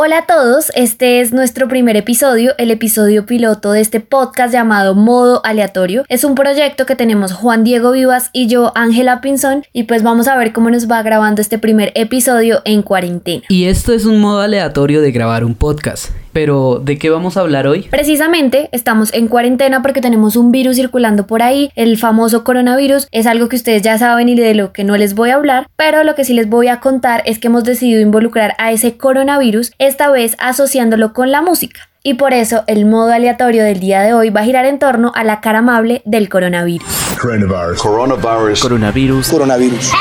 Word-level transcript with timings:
Hola 0.00 0.18
a 0.18 0.26
todos, 0.26 0.70
este 0.76 1.20
es 1.20 1.32
nuestro 1.32 1.66
primer 1.66 1.96
episodio, 1.96 2.54
el 2.58 2.70
episodio 2.70 3.26
piloto 3.26 3.72
de 3.72 3.80
este 3.80 3.98
podcast 3.98 4.52
llamado 4.52 4.94
Modo 4.94 5.40
Aleatorio. 5.44 6.04
Es 6.08 6.22
un 6.22 6.36
proyecto 6.36 6.86
que 6.86 6.94
tenemos 6.94 7.32
Juan 7.32 7.64
Diego 7.64 7.90
Vivas 7.90 8.30
y 8.32 8.46
yo, 8.46 8.70
Ángela 8.76 9.20
Pinzón, 9.20 9.64
y 9.72 9.82
pues 9.82 10.04
vamos 10.04 10.28
a 10.28 10.36
ver 10.36 10.52
cómo 10.52 10.70
nos 10.70 10.88
va 10.88 11.02
grabando 11.02 11.42
este 11.42 11.58
primer 11.58 11.90
episodio 11.96 12.62
en 12.64 12.82
cuarentena. 12.82 13.42
Y 13.48 13.64
esto 13.64 13.92
es 13.92 14.04
un 14.04 14.20
modo 14.20 14.40
aleatorio 14.40 15.00
de 15.00 15.10
grabar 15.10 15.42
un 15.42 15.56
podcast. 15.56 16.12
Pero, 16.38 16.80
¿de 16.80 16.98
qué 16.98 17.10
vamos 17.10 17.36
a 17.36 17.40
hablar 17.40 17.66
hoy? 17.66 17.88
Precisamente 17.90 18.68
estamos 18.70 19.12
en 19.12 19.26
cuarentena 19.26 19.82
porque 19.82 20.00
tenemos 20.00 20.36
un 20.36 20.52
virus 20.52 20.76
circulando 20.76 21.26
por 21.26 21.42
ahí, 21.42 21.72
el 21.74 21.98
famoso 21.98 22.44
coronavirus. 22.44 23.08
Es 23.10 23.26
algo 23.26 23.48
que 23.48 23.56
ustedes 23.56 23.82
ya 23.82 23.98
saben 23.98 24.28
y 24.28 24.36
de 24.36 24.54
lo 24.54 24.72
que 24.72 24.84
no 24.84 24.96
les 24.96 25.16
voy 25.16 25.30
a 25.30 25.34
hablar, 25.34 25.66
pero 25.74 26.04
lo 26.04 26.14
que 26.14 26.22
sí 26.22 26.34
les 26.34 26.48
voy 26.48 26.68
a 26.68 26.78
contar 26.78 27.24
es 27.26 27.40
que 27.40 27.48
hemos 27.48 27.64
decidido 27.64 28.00
involucrar 28.00 28.54
a 28.58 28.70
ese 28.70 28.96
coronavirus, 28.96 29.72
esta 29.80 30.12
vez 30.12 30.36
asociándolo 30.38 31.12
con 31.12 31.32
la 31.32 31.42
música. 31.42 31.88
Y 32.04 32.14
por 32.14 32.32
eso 32.32 32.62
el 32.68 32.86
modo 32.86 33.12
aleatorio 33.12 33.64
del 33.64 33.80
día 33.80 34.02
de 34.02 34.14
hoy 34.14 34.30
va 34.30 34.42
a 34.42 34.44
girar 34.44 34.64
en 34.64 34.78
torno 34.78 35.10
a 35.16 35.24
la 35.24 35.40
cara 35.40 35.58
amable 35.58 36.02
del 36.04 36.28
coronavirus. 36.28 36.86
Coronavirus. 37.20 37.82
Coronavirus. 37.82 38.62
Coronavirus. 38.62 39.28
Coronavirus. 39.28 39.92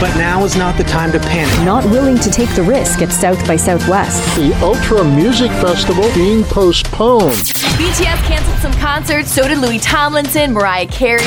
But 0.00 0.16
now 0.16 0.44
is 0.44 0.56
not 0.56 0.78
the 0.78 0.84
time 0.84 1.12
to 1.12 1.20
panic. 1.20 1.52
Not 1.62 1.84
willing 1.84 2.18
to 2.20 2.30
take 2.30 2.48
the 2.54 2.62
risk 2.62 3.02
at 3.02 3.12
South 3.12 3.46
by 3.46 3.56
Southwest. 3.56 4.24
The 4.34 4.54
Ultra 4.62 5.04
Music 5.04 5.50
Festival 5.52 6.10
being 6.14 6.42
postponed. 6.42 7.34
BTS 7.34 8.26
canceled 8.26 8.58
some 8.60 8.72
concerts, 8.80 9.30
so 9.30 9.46
did 9.46 9.58
Louis 9.58 9.78
Tomlinson, 9.78 10.54
Mariah 10.54 10.86
Carey. 10.86 11.20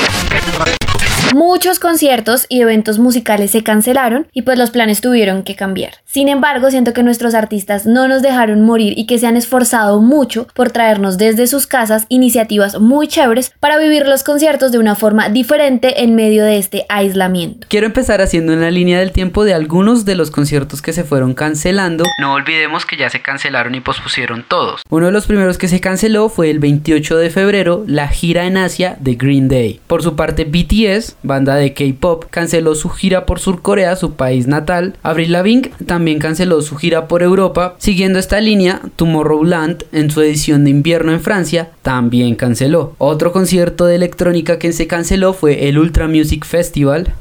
Muchos 1.34 1.80
conciertos 1.80 2.46
y 2.48 2.60
eventos 2.60 3.00
musicales 3.00 3.50
se 3.50 3.64
cancelaron 3.64 4.28
y 4.32 4.42
pues 4.42 4.56
los 4.56 4.70
planes 4.70 5.00
tuvieron 5.00 5.42
que 5.42 5.56
cambiar. 5.56 5.94
Sin 6.04 6.28
embargo, 6.28 6.70
siento 6.70 6.92
que 6.92 7.02
nuestros 7.02 7.34
artistas 7.34 7.86
no 7.86 8.06
nos 8.06 8.22
dejaron 8.22 8.62
morir 8.62 8.94
y 8.96 9.06
que 9.06 9.18
se 9.18 9.26
han 9.26 9.36
esforzado 9.36 10.00
mucho 10.00 10.46
por 10.54 10.70
traernos 10.70 11.18
desde 11.18 11.48
sus 11.48 11.66
casas 11.66 12.06
iniciativas 12.08 12.78
muy 12.78 13.08
chéveres 13.08 13.52
para 13.58 13.78
vivir 13.78 14.06
los 14.06 14.22
conciertos 14.22 14.70
de 14.70 14.78
una 14.78 14.94
forma 14.94 15.28
diferente 15.28 16.04
en 16.04 16.14
medio 16.14 16.44
de 16.44 16.58
este 16.58 16.86
aislamiento. 16.88 17.66
Quiero 17.68 17.86
empezar 17.86 18.20
haciendo 18.20 18.52
una 18.52 18.70
línea 18.70 19.00
del 19.00 19.10
tiempo 19.10 19.44
de 19.44 19.54
algunos 19.54 20.04
de 20.04 20.14
los 20.14 20.30
conciertos 20.30 20.82
que 20.82 20.92
se 20.92 21.02
fueron 21.02 21.34
cancelando. 21.34 22.04
No 22.20 22.34
olvidemos 22.34 22.86
que 22.86 22.96
ya 22.96 23.10
se 23.10 23.22
cancelaron 23.22 23.74
y 23.74 23.80
pospusieron 23.80 24.44
todos. 24.46 24.82
Uno 24.88 25.06
de 25.06 25.12
los 25.12 25.26
primeros 25.26 25.58
que 25.58 25.66
se 25.66 25.80
canceló 25.80 26.28
fue 26.28 26.48
el 26.48 26.60
28 26.60 27.16
de 27.16 27.30
febrero, 27.30 27.82
la 27.88 28.06
gira 28.06 28.44
en 28.44 28.56
Asia 28.56 28.96
de 29.00 29.16
Green 29.16 29.48
Day. 29.48 29.80
Por 29.88 30.04
su 30.04 30.14
parte, 30.14 30.44
BTS, 30.44 30.93
banda 31.22 31.56
de 31.56 31.72
K-pop, 31.72 32.24
canceló 32.30 32.74
su 32.74 32.88
gira 32.88 33.26
por 33.26 33.40
Surcorea, 33.40 33.96
su 33.96 34.14
país 34.14 34.46
natal. 34.46 34.96
Avril 35.02 35.32
Lavigne 35.32 35.72
también 35.86 36.18
canceló 36.18 36.62
su 36.62 36.76
gira 36.76 37.08
por 37.08 37.22
Europa. 37.22 37.74
Siguiendo 37.78 38.18
esta 38.18 38.40
línea, 38.40 38.80
Tomorrowland, 38.96 39.84
en 39.92 40.10
su 40.10 40.20
edición 40.20 40.64
de 40.64 40.70
invierno 40.70 41.12
en 41.12 41.20
Francia, 41.20 41.70
también 41.82 42.34
canceló. 42.34 42.94
Otro 42.98 43.32
concierto 43.32 43.86
de 43.86 43.96
electrónica 43.96 44.58
que 44.58 44.72
se 44.72 44.86
canceló 44.86 45.32
fue 45.32 45.68
el 45.68 45.78
Ultra 45.78 46.08
Music 46.08 46.44
Festival, 46.44 47.14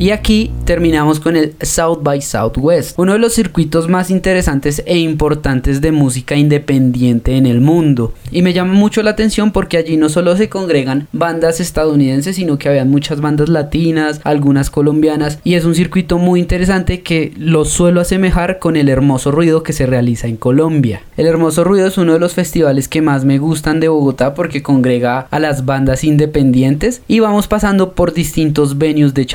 y 0.00 0.12
aquí 0.12 0.50
terminamos 0.64 1.20
con 1.20 1.36
el 1.36 1.54
South 1.60 1.98
by 2.00 2.22
Southwest, 2.22 2.98
uno 2.98 3.12
de 3.12 3.18
los 3.18 3.34
circuitos 3.34 3.86
más 3.86 4.08
interesantes 4.08 4.82
e 4.86 4.96
importantes 4.96 5.82
de 5.82 5.92
música 5.92 6.36
independiente 6.36 7.36
en 7.36 7.44
el 7.44 7.60
mundo. 7.60 8.14
Y 8.30 8.40
me 8.40 8.54
llama 8.54 8.72
mucho 8.72 9.02
la 9.02 9.10
atención 9.10 9.52
porque 9.52 9.76
allí 9.76 9.98
no 9.98 10.08
solo 10.08 10.38
se 10.38 10.48
congregan 10.48 11.06
bandas 11.12 11.60
estadounidenses, 11.60 12.36
sino 12.36 12.56
que 12.56 12.70
habían 12.70 12.88
muchas 12.88 13.20
bandas 13.20 13.50
latinas, 13.50 14.22
algunas 14.24 14.70
colombianas, 14.70 15.38
y 15.44 15.52
es 15.52 15.66
un 15.66 15.74
circuito 15.74 16.16
muy 16.16 16.40
interesante 16.40 17.02
que 17.02 17.34
lo 17.36 17.66
suelo 17.66 18.00
asemejar 18.00 18.58
con 18.58 18.76
el 18.76 18.88
hermoso 18.88 19.32
ruido 19.32 19.62
que 19.62 19.74
se 19.74 19.84
realiza 19.84 20.28
en 20.28 20.38
Colombia. 20.38 21.02
El 21.18 21.26
hermoso 21.26 21.62
ruido 21.62 21.86
es 21.86 21.98
uno 21.98 22.14
de 22.14 22.20
los 22.20 22.32
festivales 22.32 22.88
que 22.88 23.02
más 23.02 23.26
me 23.26 23.36
gustan 23.36 23.80
de 23.80 23.88
Bogotá 23.88 24.32
porque 24.32 24.62
congrega 24.62 25.26
a 25.30 25.38
las 25.38 25.66
bandas 25.66 26.04
independientes 26.04 27.02
y 27.06 27.20
vamos 27.20 27.48
pasando 27.48 27.92
por 27.92 28.14
distintos 28.14 28.78
venues 28.78 29.12
de 29.12 29.26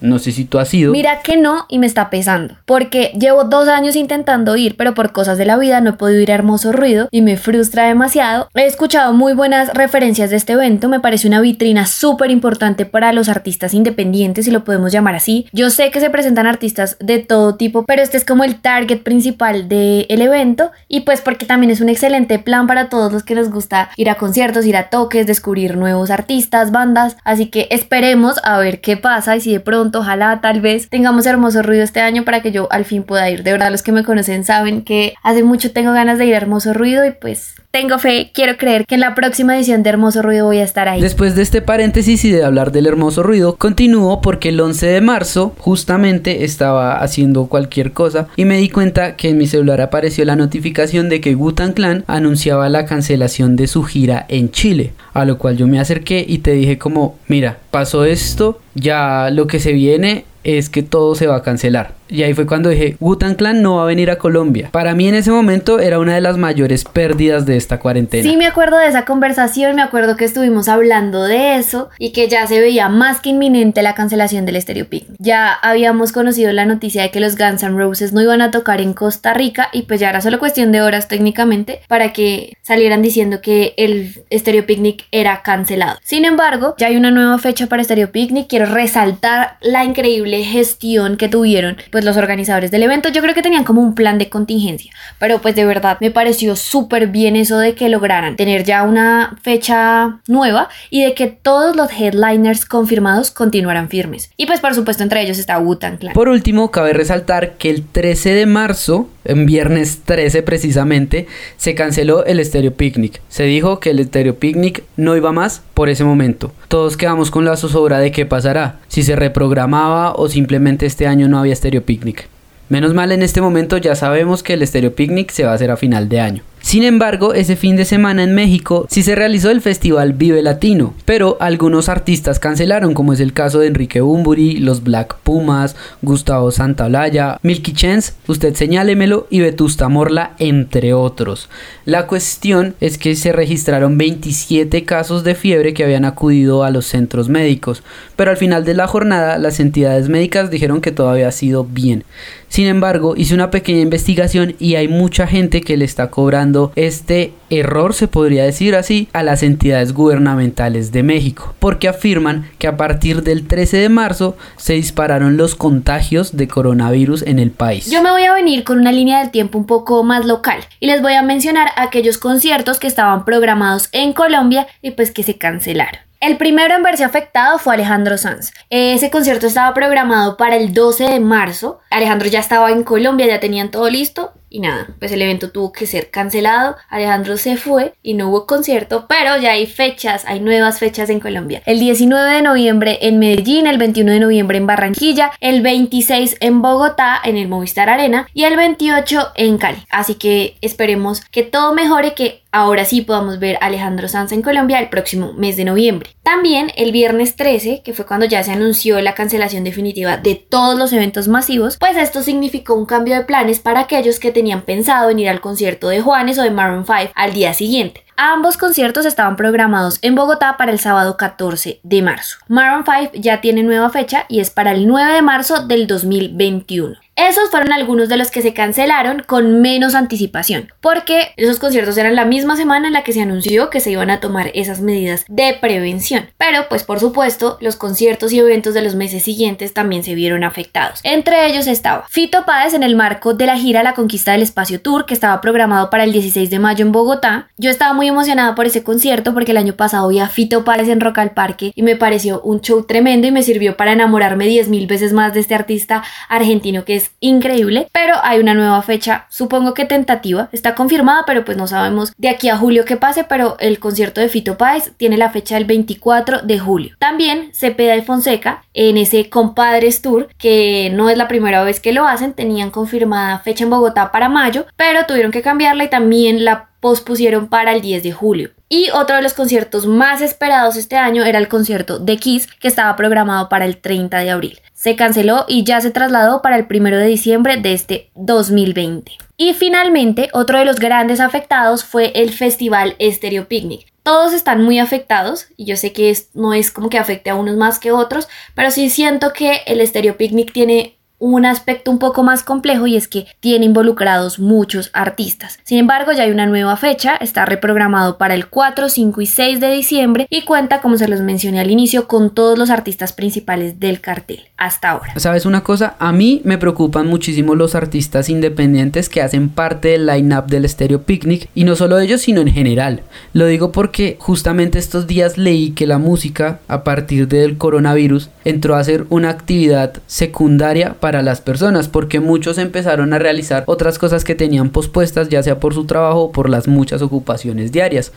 No 0.00 0.18
sé 0.18 0.32
si 0.32 0.44
tú 0.44 0.58
has 0.58 0.72
ido. 0.74 0.92
Mira 0.92 1.20
que 1.22 1.36
no 1.36 1.64
y 1.68 1.78
me 1.78 1.86
está 1.86 2.10
pesando, 2.10 2.56
porque 2.66 3.12
llevo 3.18 3.44
dos 3.44 3.68
años 3.68 3.96
intentando 3.96 4.56
ir, 4.56 4.76
pero 4.76 4.94
por 4.94 5.12
cosas 5.12 5.38
de 5.38 5.46
la 5.46 5.56
vida 5.56 5.80
no 5.80 5.90
he 5.90 5.92
podido 5.94 6.20
ir 6.20 6.30
a 6.30 6.34
Hermoso 6.34 6.72
Ruido 6.72 7.08
y 7.10 7.22
me 7.22 7.36
frustra 7.36 7.86
demasiado. 7.86 8.48
He 8.54 8.66
escuchado 8.66 9.14
muy 9.14 9.32
buenas 9.32 9.72
referencias 9.72 10.30
de 10.30 10.36
este 10.36 10.52
evento, 10.52 10.88
me 10.88 11.00
parece 11.00 11.26
una 11.26 11.40
vitrina 11.40 11.86
súper 11.86 12.30
importante 12.30 12.84
para 12.84 13.12
los 13.12 13.28
artistas 13.28 13.72
independientes, 13.72 14.44
si 14.44 14.50
lo 14.50 14.64
podemos 14.64 14.92
llamar 14.92 15.14
así. 15.14 15.46
Yo 15.52 15.70
sé 15.70 15.90
que 15.90 16.00
se 16.00 16.10
presentan 16.10 16.46
artistas 16.46 16.96
de 17.00 17.18
todo 17.18 17.56
tipo, 17.56 17.84
pero 17.86 18.02
este 18.02 18.18
es 18.18 18.24
como 18.24 18.44
el 18.44 18.60
target 18.60 19.02
principal 19.02 19.68
del 19.68 20.20
evento 20.20 20.70
y 20.88 21.00
pues 21.00 21.20
porque 21.22 21.46
también 21.46 21.70
es 21.70 21.80
un 21.80 21.88
excelente 21.88 22.38
plan 22.38 22.66
para 22.66 22.88
todos 22.88 23.12
los 23.12 23.22
que 23.22 23.34
les 23.34 23.50
gusta 23.50 23.90
ir 23.96 24.10
a 24.10 24.16
conciertos, 24.16 24.66
ir 24.66 24.76
a 24.76 24.90
toques, 24.90 25.26
descubrir 25.26 25.76
nuevos 25.76 26.10
artistas, 26.10 26.72
bandas, 26.72 27.16
así 27.24 27.46
que 27.46 27.68
esperemos 27.70 28.36
a 28.44 28.58
ver 28.58 28.80
qué 28.80 28.96
pasa 28.96 29.36
y 29.36 29.40
si 29.46 29.52
de 29.52 29.60
pronto, 29.60 30.00
ojalá, 30.00 30.40
tal 30.40 30.60
vez 30.60 30.88
tengamos 30.88 31.24
hermoso 31.24 31.62
ruido 31.62 31.84
este 31.84 32.00
año 32.00 32.24
para 32.24 32.42
que 32.42 32.50
yo 32.50 32.66
al 32.72 32.84
fin 32.84 33.04
pueda 33.04 33.30
ir. 33.30 33.44
De 33.44 33.52
verdad, 33.52 33.70
los 33.70 33.84
que 33.84 33.92
me 33.92 34.02
conocen 34.02 34.42
saben 34.42 34.82
que 34.82 35.14
hace 35.22 35.44
mucho 35.44 35.70
tengo 35.70 35.92
ganas 35.92 36.18
de 36.18 36.26
ir 36.26 36.34
a 36.34 36.38
hermoso 36.38 36.72
ruido 36.72 37.06
y 37.06 37.12
pues 37.12 37.54
tengo 37.76 37.98
fe, 37.98 38.30
quiero 38.32 38.56
creer 38.56 38.86
que 38.86 38.94
en 38.94 39.02
la 39.02 39.14
próxima 39.14 39.54
edición 39.54 39.82
de 39.82 39.90
Hermoso 39.90 40.22
Ruido 40.22 40.46
voy 40.46 40.60
a 40.60 40.64
estar 40.64 40.88
ahí. 40.88 41.02
Después 41.02 41.34
de 41.36 41.42
este 41.42 41.60
paréntesis 41.60 42.24
y 42.24 42.30
de 42.30 42.42
hablar 42.42 42.72
del 42.72 42.86
Hermoso 42.86 43.22
Ruido, 43.22 43.56
continúo 43.56 44.22
porque 44.22 44.48
el 44.48 44.58
11 44.58 44.86
de 44.86 45.00
marzo 45.02 45.54
justamente 45.58 46.44
estaba 46.44 46.96
haciendo 46.96 47.48
cualquier 47.48 47.92
cosa 47.92 48.28
y 48.34 48.46
me 48.46 48.56
di 48.56 48.70
cuenta 48.70 49.16
que 49.16 49.28
en 49.28 49.36
mi 49.36 49.46
celular 49.46 49.82
apareció 49.82 50.24
la 50.24 50.36
notificación 50.36 51.10
de 51.10 51.20
que 51.20 51.34
Gutan 51.34 51.74
Clan 51.74 52.02
anunciaba 52.06 52.70
la 52.70 52.86
cancelación 52.86 53.56
de 53.56 53.66
su 53.66 53.82
gira 53.82 54.24
en 54.30 54.50
Chile, 54.50 54.94
a 55.16 55.24
lo 55.24 55.38
cual 55.38 55.56
yo 55.56 55.66
me 55.66 55.80
acerqué 55.80 56.26
y 56.28 56.38
te 56.38 56.52
dije 56.52 56.76
como, 56.76 57.18
mira, 57.26 57.58
pasó 57.70 58.04
esto, 58.04 58.60
ya 58.74 59.30
lo 59.32 59.46
que 59.46 59.60
se 59.60 59.72
viene 59.72 60.26
es 60.44 60.68
que 60.68 60.82
todo 60.82 61.14
se 61.14 61.26
va 61.26 61.36
a 61.36 61.42
cancelar. 61.42 61.94
Y 62.08 62.22
ahí 62.22 62.34
fue 62.34 62.46
cuando 62.46 62.70
dije, 62.70 62.96
Wutan 63.00 63.34
Clan 63.34 63.62
no 63.62 63.76
va 63.76 63.82
a 63.82 63.86
venir 63.86 64.10
a 64.10 64.18
Colombia. 64.18 64.68
Para 64.72 64.94
mí 64.94 65.08
en 65.08 65.14
ese 65.14 65.30
momento 65.30 65.80
era 65.80 65.98
una 65.98 66.14
de 66.14 66.20
las 66.20 66.36
mayores 66.36 66.84
pérdidas 66.84 67.46
de 67.46 67.56
esta 67.56 67.78
cuarentena. 67.78 68.22
Sí, 68.22 68.36
me 68.36 68.46
acuerdo 68.46 68.78
de 68.78 68.88
esa 68.88 69.04
conversación, 69.04 69.76
me 69.76 69.82
acuerdo 69.82 70.16
que 70.16 70.24
estuvimos 70.24 70.68
hablando 70.68 71.24
de 71.24 71.56
eso 71.56 71.90
y 71.98 72.12
que 72.12 72.28
ya 72.28 72.46
se 72.46 72.60
veía 72.60 72.88
más 72.88 73.20
que 73.20 73.30
inminente 73.30 73.82
la 73.82 73.94
cancelación 73.94 74.46
del 74.46 74.60
Stereo 74.60 74.88
Picnic. 74.88 75.16
Ya 75.18 75.52
habíamos 75.52 76.12
conocido 76.12 76.52
la 76.52 76.66
noticia 76.66 77.02
de 77.02 77.10
que 77.10 77.20
los 77.20 77.36
Guns 77.36 77.62
N' 77.62 77.76
Roses 77.76 78.12
no 78.12 78.22
iban 78.22 78.42
a 78.42 78.50
tocar 78.50 78.80
en 78.80 78.92
Costa 78.92 79.34
Rica 79.34 79.68
y 79.72 79.82
pues 79.82 80.00
ya 80.00 80.10
era 80.10 80.20
solo 80.20 80.38
cuestión 80.38 80.72
de 80.72 80.82
horas 80.82 81.08
técnicamente 81.08 81.80
para 81.88 82.12
que 82.12 82.54
salieran 82.62 83.02
diciendo 83.02 83.40
que 83.40 83.74
el 83.76 84.14
Stereo 84.32 84.66
Picnic 84.66 85.04
era 85.10 85.42
cancelado. 85.42 85.98
Sin 86.02 86.24
embargo, 86.24 86.74
ya 86.78 86.88
hay 86.88 86.96
una 86.96 87.10
nueva 87.10 87.38
fecha 87.38 87.66
para 87.66 87.84
Stereo 87.84 88.10
Picnic. 88.10 88.48
Quiero 88.48 88.66
resaltar 88.66 89.56
la 89.60 89.84
increíble 89.84 90.42
gestión 90.44 91.16
que 91.16 91.28
tuvieron 91.28 91.76
pues 91.96 92.04
los 92.04 92.18
organizadores 92.18 92.70
del 92.70 92.82
evento. 92.82 93.08
Yo 93.08 93.22
creo 93.22 93.34
que 93.34 93.40
tenían 93.40 93.64
como 93.64 93.80
un 93.80 93.94
plan 93.94 94.18
de 94.18 94.28
contingencia, 94.28 94.92
pero 95.18 95.40
pues 95.40 95.56
de 95.56 95.64
verdad 95.64 95.96
me 96.02 96.10
pareció 96.10 96.54
súper 96.54 97.06
bien 97.06 97.36
eso 97.36 97.58
de 97.58 97.74
que 97.74 97.88
lograran 97.88 98.36
tener 98.36 98.64
ya 98.64 98.82
una 98.82 99.38
fecha 99.40 100.20
nueva 100.28 100.68
y 100.90 101.02
de 101.02 101.14
que 101.14 101.28
todos 101.28 101.74
los 101.74 101.90
headliners 101.90 102.66
confirmados 102.66 103.30
continuaran 103.30 103.88
firmes. 103.88 104.30
Y 104.36 104.44
pues 104.44 104.60
por 104.60 104.74
supuesto 104.74 105.04
entre 105.04 105.22
ellos 105.22 105.38
está 105.38 105.58
Wu-Tang. 105.58 106.12
Por 106.12 106.28
último, 106.28 106.70
cabe 106.70 106.92
resaltar 106.92 107.54
que 107.54 107.70
el 107.70 107.82
13 107.82 108.34
de 108.34 108.44
marzo, 108.44 109.08
en 109.24 109.46
viernes 109.46 110.02
13 110.04 110.42
precisamente, 110.42 111.26
se 111.56 111.74
canceló 111.74 112.26
el 112.26 112.44
Stereo 112.44 112.74
Picnic. 112.74 113.22
Se 113.30 113.44
dijo 113.44 113.80
que 113.80 113.88
el 113.88 114.04
Stereo 114.04 114.34
Picnic 114.34 114.82
no 114.98 115.16
iba 115.16 115.32
más 115.32 115.62
por 115.72 115.88
ese 115.88 116.04
momento. 116.04 116.52
Todos 116.68 116.98
quedamos 116.98 117.30
con 117.30 117.46
la 117.46 117.56
zozobra 117.56 118.00
de 118.00 118.12
qué 118.12 118.26
pasará, 118.26 118.80
si 118.88 119.02
se 119.02 119.16
reprogramaba 119.16 120.12
o 120.12 120.28
simplemente 120.28 120.84
este 120.84 121.06
año 121.06 121.26
no 121.26 121.38
había 121.38 121.56
Stereo 121.56 121.85
Picnic. 121.86 122.28
Menos 122.68 122.94
mal 122.94 123.12
en 123.12 123.22
este 123.22 123.40
momento 123.40 123.78
ya 123.78 123.94
sabemos 123.94 124.42
que 124.42 124.54
el 124.54 124.66
Stereo 124.66 124.94
Picnic 124.94 125.30
se 125.30 125.44
va 125.44 125.52
a 125.52 125.54
hacer 125.54 125.70
a 125.70 125.76
final 125.76 126.08
de 126.08 126.20
año. 126.20 126.42
Sin 126.66 126.82
embargo, 126.82 127.32
ese 127.32 127.54
fin 127.54 127.76
de 127.76 127.84
semana 127.84 128.24
en 128.24 128.34
México 128.34 128.88
sí 128.90 129.04
se 129.04 129.14
realizó 129.14 129.52
el 129.52 129.60
festival 129.60 130.14
Vive 130.14 130.42
Latino, 130.42 130.94
pero 131.04 131.36
algunos 131.38 131.88
artistas 131.88 132.40
cancelaron, 132.40 132.92
como 132.92 133.12
es 133.12 133.20
el 133.20 133.32
caso 133.32 133.60
de 133.60 133.68
Enrique 133.68 134.00
Bumburi, 134.00 134.56
los 134.56 134.82
Black 134.82 135.16
Pumas, 135.22 135.76
Gustavo 136.02 136.50
Santaolalla, 136.50 137.38
Milky 137.42 137.72
Chance, 137.72 138.14
Usted 138.26 138.56
Señálemelo 138.56 139.28
y 139.30 139.38
Vetusta 139.42 139.88
Morla, 139.88 140.32
entre 140.40 140.92
otros. 140.92 141.48
La 141.84 142.08
cuestión 142.08 142.74
es 142.80 142.98
que 142.98 143.14
se 143.14 143.30
registraron 143.30 143.96
27 143.96 144.84
casos 144.84 145.22
de 145.22 145.36
fiebre 145.36 145.72
que 145.72 145.84
habían 145.84 146.04
acudido 146.04 146.64
a 146.64 146.72
los 146.72 146.86
centros 146.86 147.28
médicos, 147.28 147.84
pero 148.16 148.32
al 148.32 148.38
final 148.38 148.64
de 148.64 148.74
la 148.74 148.88
jornada 148.88 149.38
las 149.38 149.60
entidades 149.60 150.08
médicas 150.08 150.50
dijeron 150.50 150.80
que 150.80 150.90
todo 150.90 151.10
había 151.10 151.30
sido 151.30 151.62
bien. 151.62 152.02
Sin 152.48 152.66
embargo, 152.66 153.14
hice 153.16 153.34
una 153.34 153.50
pequeña 153.50 153.80
investigación 153.80 154.54
y 154.58 154.76
hay 154.76 154.88
mucha 154.88 155.26
gente 155.26 155.60
que 155.60 155.76
le 155.76 155.84
está 155.84 156.10
cobrando 156.10 156.55
este 156.76 157.32
error, 157.50 157.94
se 157.94 158.08
podría 158.08 158.44
decir 158.44 158.74
así, 158.74 159.08
a 159.12 159.22
las 159.22 159.42
entidades 159.42 159.92
gubernamentales 159.92 160.92
de 160.92 161.02
México, 161.02 161.54
porque 161.58 161.88
afirman 161.88 162.50
que 162.58 162.66
a 162.66 162.76
partir 162.76 163.22
del 163.22 163.46
13 163.46 163.76
de 163.78 163.88
marzo 163.88 164.36
se 164.56 164.74
dispararon 164.74 165.36
los 165.36 165.54
contagios 165.54 166.36
de 166.36 166.48
coronavirus 166.48 167.22
en 167.22 167.38
el 167.38 167.50
país. 167.50 167.90
Yo 167.90 168.02
me 168.02 168.10
voy 168.10 168.24
a 168.24 168.32
venir 168.32 168.64
con 168.64 168.78
una 168.78 168.92
línea 168.92 169.20
del 169.20 169.30
tiempo 169.30 169.58
un 169.58 169.66
poco 169.66 170.02
más 170.02 170.24
local 170.24 170.60
y 170.80 170.86
les 170.86 171.02
voy 171.02 171.14
a 171.14 171.22
mencionar 171.22 171.68
aquellos 171.76 172.18
conciertos 172.18 172.78
que 172.78 172.86
estaban 172.86 173.24
programados 173.24 173.88
en 173.92 174.12
Colombia 174.12 174.66
y 174.82 174.92
pues 174.92 175.10
que 175.10 175.22
se 175.22 175.38
cancelaron. 175.38 176.00
El 176.20 176.38
primero 176.38 176.74
en 176.74 176.82
verse 176.82 177.04
afectado 177.04 177.58
fue 177.58 177.74
Alejandro 177.74 178.16
Sanz. 178.16 178.52
Ese 178.70 179.10
concierto 179.10 179.46
estaba 179.46 179.74
programado 179.74 180.36
para 180.38 180.56
el 180.56 180.72
12 180.72 181.04
de 181.04 181.20
marzo. 181.20 181.80
Alejandro 181.90 182.28
ya 182.28 182.40
estaba 182.40 182.70
en 182.70 182.84
Colombia, 182.84 183.26
ya 183.26 183.38
tenían 183.38 183.70
todo 183.70 183.90
listo 183.90 184.32
y 184.56 184.60
nada, 184.60 184.88
pues 184.98 185.12
el 185.12 185.20
evento 185.20 185.50
tuvo 185.50 185.70
que 185.70 185.86
ser 185.86 186.08
cancelado. 186.10 186.76
Alejandro 186.88 187.36
se 187.36 187.58
fue 187.58 187.92
y 188.02 188.14
no 188.14 188.30
hubo 188.30 188.46
concierto, 188.46 189.04
pero 189.06 189.36
ya 189.36 189.50
hay 189.50 189.66
fechas, 189.66 190.24
hay 190.26 190.40
nuevas 190.40 190.78
fechas 190.78 191.10
en 191.10 191.20
Colombia. 191.20 191.62
El 191.66 191.78
19 191.78 192.30
de 192.30 192.40
noviembre 192.40 192.98
en 193.02 193.18
Medellín, 193.18 193.66
el 193.66 193.76
21 193.76 194.12
de 194.12 194.20
noviembre 194.20 194.56
en 194.56 194.66
Barranquilla, 194.66 195.30
el 195.40 195.60
26 195.60 196.38
en 196.40 196.62
Bogotá 196.62 197.20
en 197.22 197.36
el 197.36 197.48
Movistar 197.48 197.90
Arena 197.90 198.28
y 198.32 198.44
el 198.44 198.56
28 198.56 199.32
en 199.34 199.58
Cali. 199.58 199.84
Así 199.90 200.14
que 200.14 200.56
esperemos 200.62 201.20
que 201.20 201.42
todo 201.42 201.74
mejore, 201.74 202.14
que 202.14 202.45
ahora 202.52 202.84
sí 202.84 203.02
podamos 203.02 203.38
ver 203.38 203.56
a 203.56 203.66
Alejandro 203.66 204.08
Sanz 204.08 204.32
en 204.32 204.42
Colombia 204.42 204.78
el 204.78 204.88
próximo 204.88 205.32
mes 205.34 205.56
de 205.56 205.64
noviembre. 205.64 206.10
También 206.22 206.70
el 206.76 206.92
viernes 206.92 207.36
13, 207.36 207.82
que 207.84 207.92
fue 207.92 208.06
cuando 208.06 208.26
ya 208.26 208.42
se 208.42 208.52
anunció 208.52 209.00
la 209.00 209.14
cancelación 209.14 209.64
definitiva 209.64 210.16
de 210.16 210.34
todos 210.34 210.78
los 210.78 210.92
eventos 210.92 211.28
masivos, 211.28 211.76
pues 211.78 211.96
esto 211.96 212.22
significó 212.22 212.74
un 212.74 212.86
cambio 212.86 213.14
de 213.14 213.24
planes 213.24 213.60
para 213.60 213.80
aquellos 213.80 214.18
que 214.18 214.32
tenían 214.32 214.62
pensado 214.62 215.10
en 215.10 215.18
ir 215.18 215.28
al 215.28 215.40
concierto 215.40 215.88
de 215.88 216.00
Juanes 216.00 216.38
o 216.38 216.42
de 216.42 216.50
Maroon 216.50 216.86
5 216.86 217.12
al 217.14 217.32
día 217.34 217.52
siguiente. 217.54 218.05
Ambos 218.18 218.56
conciertos 218.56 219.04
estaban 219.04 219.36
programados 219.36 219.98
en 220.00 220.14
Bogotá 220.14 220.56
para 220.56 220.72
el 220.72 220.80
sábado 220.80 221.18
14 221.18 221.80
de 221.82 222.00
marzo. 222.00 222.38
Maroon 222.48 222.82
5 222.82 223.12
ya 223.14 223.42
tiene 223.42 223.62
nueva 223.62 223.90
fecha 223.90 224.24
y 224.30 224.40
es 224.40 224.48
para 224.48 224.72
el 224.72 224.86
9 224.86 225.12
de 225.12 225.20
marzo 225.20 225.66
del 225.66 225.86
2021. 225.86 226.96
Esos 227.16 227.48
fueron 227.50 227.72
algunos 227.72 228.10
de 228.10 228.18
los 228.18 228.30
que 228.30 228.42
se 228.42 228.52
cancelaron 228.52 229.22
con 229.26 229.62
menos 229.62 229.94
anticipación, 229.94 230.70
porque 230.82 231.32
esos 231.38 231.58
conciertos 231.58 231.96
eran 231.96 232.14
la 232.14 232.26
misma 232.26 232.58
semana 232.58 232.88
en 232.88 232.92
la 232.92 233.04
que 233.04 233.14
se 233.14 233.22
anunció 233.22 233.70
que 233.70 233.80
se 233.80 233.90
iban 233.90 234.10
a 234.10 234.20
tomar 234.20 234.50
esas 234.52 234.82
medidas 234.82 235.24
de 235.26 235.56
prevención. 235.58 236.28
Pero 236.36 236.68
pues 236.68 236.84
por 236.84 237.00
supuesto, 237.00 237.56
los 237.62 237.76
conciertos 237.76 238.32
y 238.32 238.38
eventos 238.38 238.74
de 238.74 238.82
los 238.82 238.94
meses 238.94 239.22
siguientes 239.22 239.72
también 239.72 240.04
se 240.04 240.14
vieron 240.14 240.44
afectados. 240.44 241.00
Entre 241.04 241.46
ellos 241.46 241.66
estaba 241.66 242.06
Fito 242.10 242.44
Páez 242.44 242.74
en 242.74 242.82
el 242.82 242.96
marco 242.96 243.32
de 243.32 243.46
la 243.46 243.56
gira 243.56 243.82
La 243.82 243.94
Conquista 243.94 244.32
del 244.32 244.42
Espacio 244.42 244.82
Tour, 244.82 245.06
que 245.06 245.14
estaba 245.14 245.40
programado 245.40 245.88
para 245.88 246.04
el 246.04 246.12
16 246.12 246.50
de 246.50 246.58
mayo 246.58 246.84
en 246.84 246.92
Bogotá. 246.92 247.48
Yo 247.56 247.70
estaba 247.70 247.94
muy 247.94 248.05
emocionada 248.08 248.54
por 248.54 248.66
ese 248.66 248.82
concierto 248.82 249.34
porque 249.34 249.52
el 249.52 249.58
año 249.58 249.74
pasado 249.74 250.08
vi 250.08 250.18
a 250.18 250.28
Fito 250.28 250.64
Páez 250.64 250.88
en 250.88 251.00
Rock 251.00 251.18
al 251.18 251.32
Parque 251.32 251.72
y 251.74 251.82
me 251.82 251.96
pareció 251.96 252.40
un 252.42 252.60
show 252.60 252.84
tremendo 252.84 253.26
y 253.26 253.30
me 253.30 253.42
sirvió 253.42 253.76
para 253.76 253.92
enamorarme 253.92 254.46
10.000 254.46 254.86
veces 254.86 255.12
más 255.12 255.34
de 255.34 255.40
este 255.40 255.54
artista 255.54 256.02
argentino 256.28 256.84
que 256.84 256.96
es 256.96 257.10
increíble, 257.20 257.88
pero 257.92 258.14
hay 258.22 258.40
una 258.40 258.54
nueva 258.54 258.82
fecha, 258.82 259.26
supongo 259.28 259.74
que 259.74 259.84
tentativa, 259.84 260.48
está 260.52 260.74
confirmada, 260.74 261.24
pero 261.26 261.44
pues 261.44 261.56
no 261.56 261.66
sabemos 261.66 262.12
de 262.16 262.28
aquí 262.28 262.48
a 262.48 262.56
julio 262.56 262.84
qué 262.84 262.96
pase, 262.96 263.24
pero 263.24 263.56
el 263.60 263.78
concierto 263.78 264.20
de 264.20 264.28
Fito 264.28 264.56
Páez 264.56 264.92
tiene 264.96 265.16
la 265.16 265.30
fecha 265.30 265.56
del 265.56 265.64
24 265.64 266.42
de 266.42 266.58
julio. 266.58 266.96
También 266.98 267.50
Cepeda 267.52 267.96
y 267.96 268.02
Fonseca 268.02 268.62
en 268.74 268.96
ese 268.96 269.28
Compadres 269.30 270.02
Tour, 270.02 270.28
que 270.38 270.90
no 270.92 271.08
es 271.10 271.16
la 271.16 271.28
primera 271.28 271.64
vez 271.64 271.80
que 271.80 271.92
lo 271.92 272.06
hacen, 272.06 272.32
tenían 272.32 272.70
confirmada 272.70 273.38
fecha 273.38 273.64
en 273.64 273.70
Bogotá 273.70 274.10
para 274.12 274.28
mayo, 274.28 274.66
pero 274.76 275.06
tuvieron 275.06 275.32
que 275.32 275.42
cambiarla 275.42 275.84
y 275.84 275.90
también 275.90 276.44
la 276.44 276.68
pospusieron 276.80 277.48
para 277.48 277.72
el 277.72 277.80
10 277.80 278.02
de 278.02 278.12
julio. 278.12 278.50
Y 278.68 278.90
otro 278.90 279.16
de 279.16 279.22
los 279.22 279.34
conciertos 279.34 279.86
más 279.86 280.20
esperados 280.20 280.76
este 280.76 280.96
año 280.96 281.24
era 281.24 281.38
el 281.38 281.48
concierto 281.48 281.98
de 282.00 282.16
Kiss, 282.16 282.48
que 282.60 282.66
estaba 282.68 282.96
programado 282.96 283.48
para 283.48 283.64
el 283.64 283.76
30 283.76 284.18
de 284.18 284.30
abril. 284.30 284.60
Se 284.72 284.96
canceló 284.96 285.44
y 285.46 285.62
ya 285.64 285.80
se 285.80 285.90
trasladó 285.90 286.42
para 286.42 286.56
el 286.56 286.66
1 286.68 286.96
de 286.96 287.06
diciembre 287.06 287.56
de 287.56 287.72
este 287.72 288.10
2020. 288.16 289.12
Y 289.36 289.52
finalmente, 289.54 290.30
otro 290.32 290.58
de 290.58 290.64
los 290.64 290.76
grandes 290.76 291.20
afectados 291.20 291.84
fue 291.84 292.12
el 292.16 292.32
Festival 292.32 292.96
Stereo 293.00 293.46
Picnic. 293.46 293.86
Todos 294.02 294.32
están 294.32 294.62
muy 294.62 294.78
afectados 294.78 295.48
y 295.56 295.64
yo 295.64 295.76
sé 295.76 295.92
que 295.92 296.16
no 296.32 296.54
es 296.54 296.70
como 296.70 296.88
que 296.88 296.98
afecte 296.98 297.30
a 297.30 297.34
unos 297.34 297.56
más 297.56 297.78
que 297.78 297.92
otros, 297.92 298.28
pero 298.54 298.70
sí 298.70 298.88
siento 298.88 299.32
que 299.32 299.62
el 299.66 299.84
Stereo 299.86 300.16
Picnic 300.16 300.52
tiene 300.52 300.95
un 301.18 301.46
aspecto 301.46 301.90
un 301.90 301.98
poco 301.98 302.22
más 302.22 302.42
complejo 302.42 302.86
y 302.86 302.96
es 302.96 303.08
que 303.08 303.26
tiene 303.40 303.66
involucrados 303.66 304.38
muchos 304.38 304.90
artistas. 304.92 305.58
Sin 305.64 305.78
embargo, 305.78 306.12
ya 306.12 306.24
hay 306.24 306.30
una 306.30 306.46
nueva 306.46 306.76
fecha, 306.76 307.16
está 307.16 307.44
reprogramado 307.44 308.18
para 308.18 308.34
el 308.34 308.48
4, 308.48 308.88
5 308.88 309.20
y 309.20 309.26
6 309.26 309.60
de 309.60 309.70
diciembre 309.70 310.26
y 310.30 310.42
cuenta, 310.42 310.80
como 310.80 310.96
se 310.96 311.08
los 311.08 311.20
mencioné 311.20 311.60
al 311.60 311.70
inicio, 311.70 312.06
con 312.06 312.34
todos 312.34 312.58
los 312.58 312.70
artistas 312.70 313.12
principales 313.12 313.80
del 313.80 314.00
cartel 314.00 314.40
hasta 314.56 314.90
ahora. 314.90 315.12
¿Sabes 315.16 315.46
una 315.46 315.62
cosa? 315.62 315.96
A 315.98 316.12
mí 316.12 316.40
me 316.44 316.58
preocupan 316.58 317.06
muchísimo 317.06 317.54
los 317.54 317.74
artistas 317.74 318.28
independientes 318.28 319.08
que 319.08 319.22
hacen 319.22 319.48
parte 319.48 319.88
del 319.88 320.06
line-up 320.06 320.46
del 320.46 320.68
Stereo 320.68 321.02
Picnic 321.02 321.48
y 321.54 321.64
no 321.64 321.76
solo 321.76 321.98
ellos, 321.98 322.22
sino 322.22 322.40
en 322.40 322.52
general. 322.52 323.02
Lo 323.32 323.46
digo 323.46 323.72
porque 323.72 324.16
justamente 324.18 324.78
estos 324.78 325.06
días 325.06 325.38
leí 325.38 325.70
que 325.70 325.86
la 325.86 325.98
música, 325.98 326.60
a 326.68 326.84
partir 326.84 327.28
del 327.28 327.58
coronavirus, 327.58 328.30
entró 328.44 328.76
a 328.76 328.84
ser 328.84 329.06
una 329.08 329.30
actividad 329.30 329.94
secundaria 330.06 330.94
para 330.94 331.05
las 331.12 331.40
personas, 331.40 331.88
porque 331.88 332.20
muchos 332.20 332.58
empezaron 332.58 333.12
a 333.12 333.18
realizar 333.18 333.64
otras 333.66 333.98
cosas 333.98 334.24
que 334.24 334.34
tenían 334.34 334.70
pospuestas, 334.70 335.28
ya 335.28 335.42
sea 335.42 335.60
por 335.60 335.74
su 335.74 335.84
trabajo 335.84 336.24
o 336.24 336.32
por 336.32 336.50
las 336.50 336.68
muchas 336.68 337.02
ocupaciones 337.02 337.72
diarias. 337.72 338.12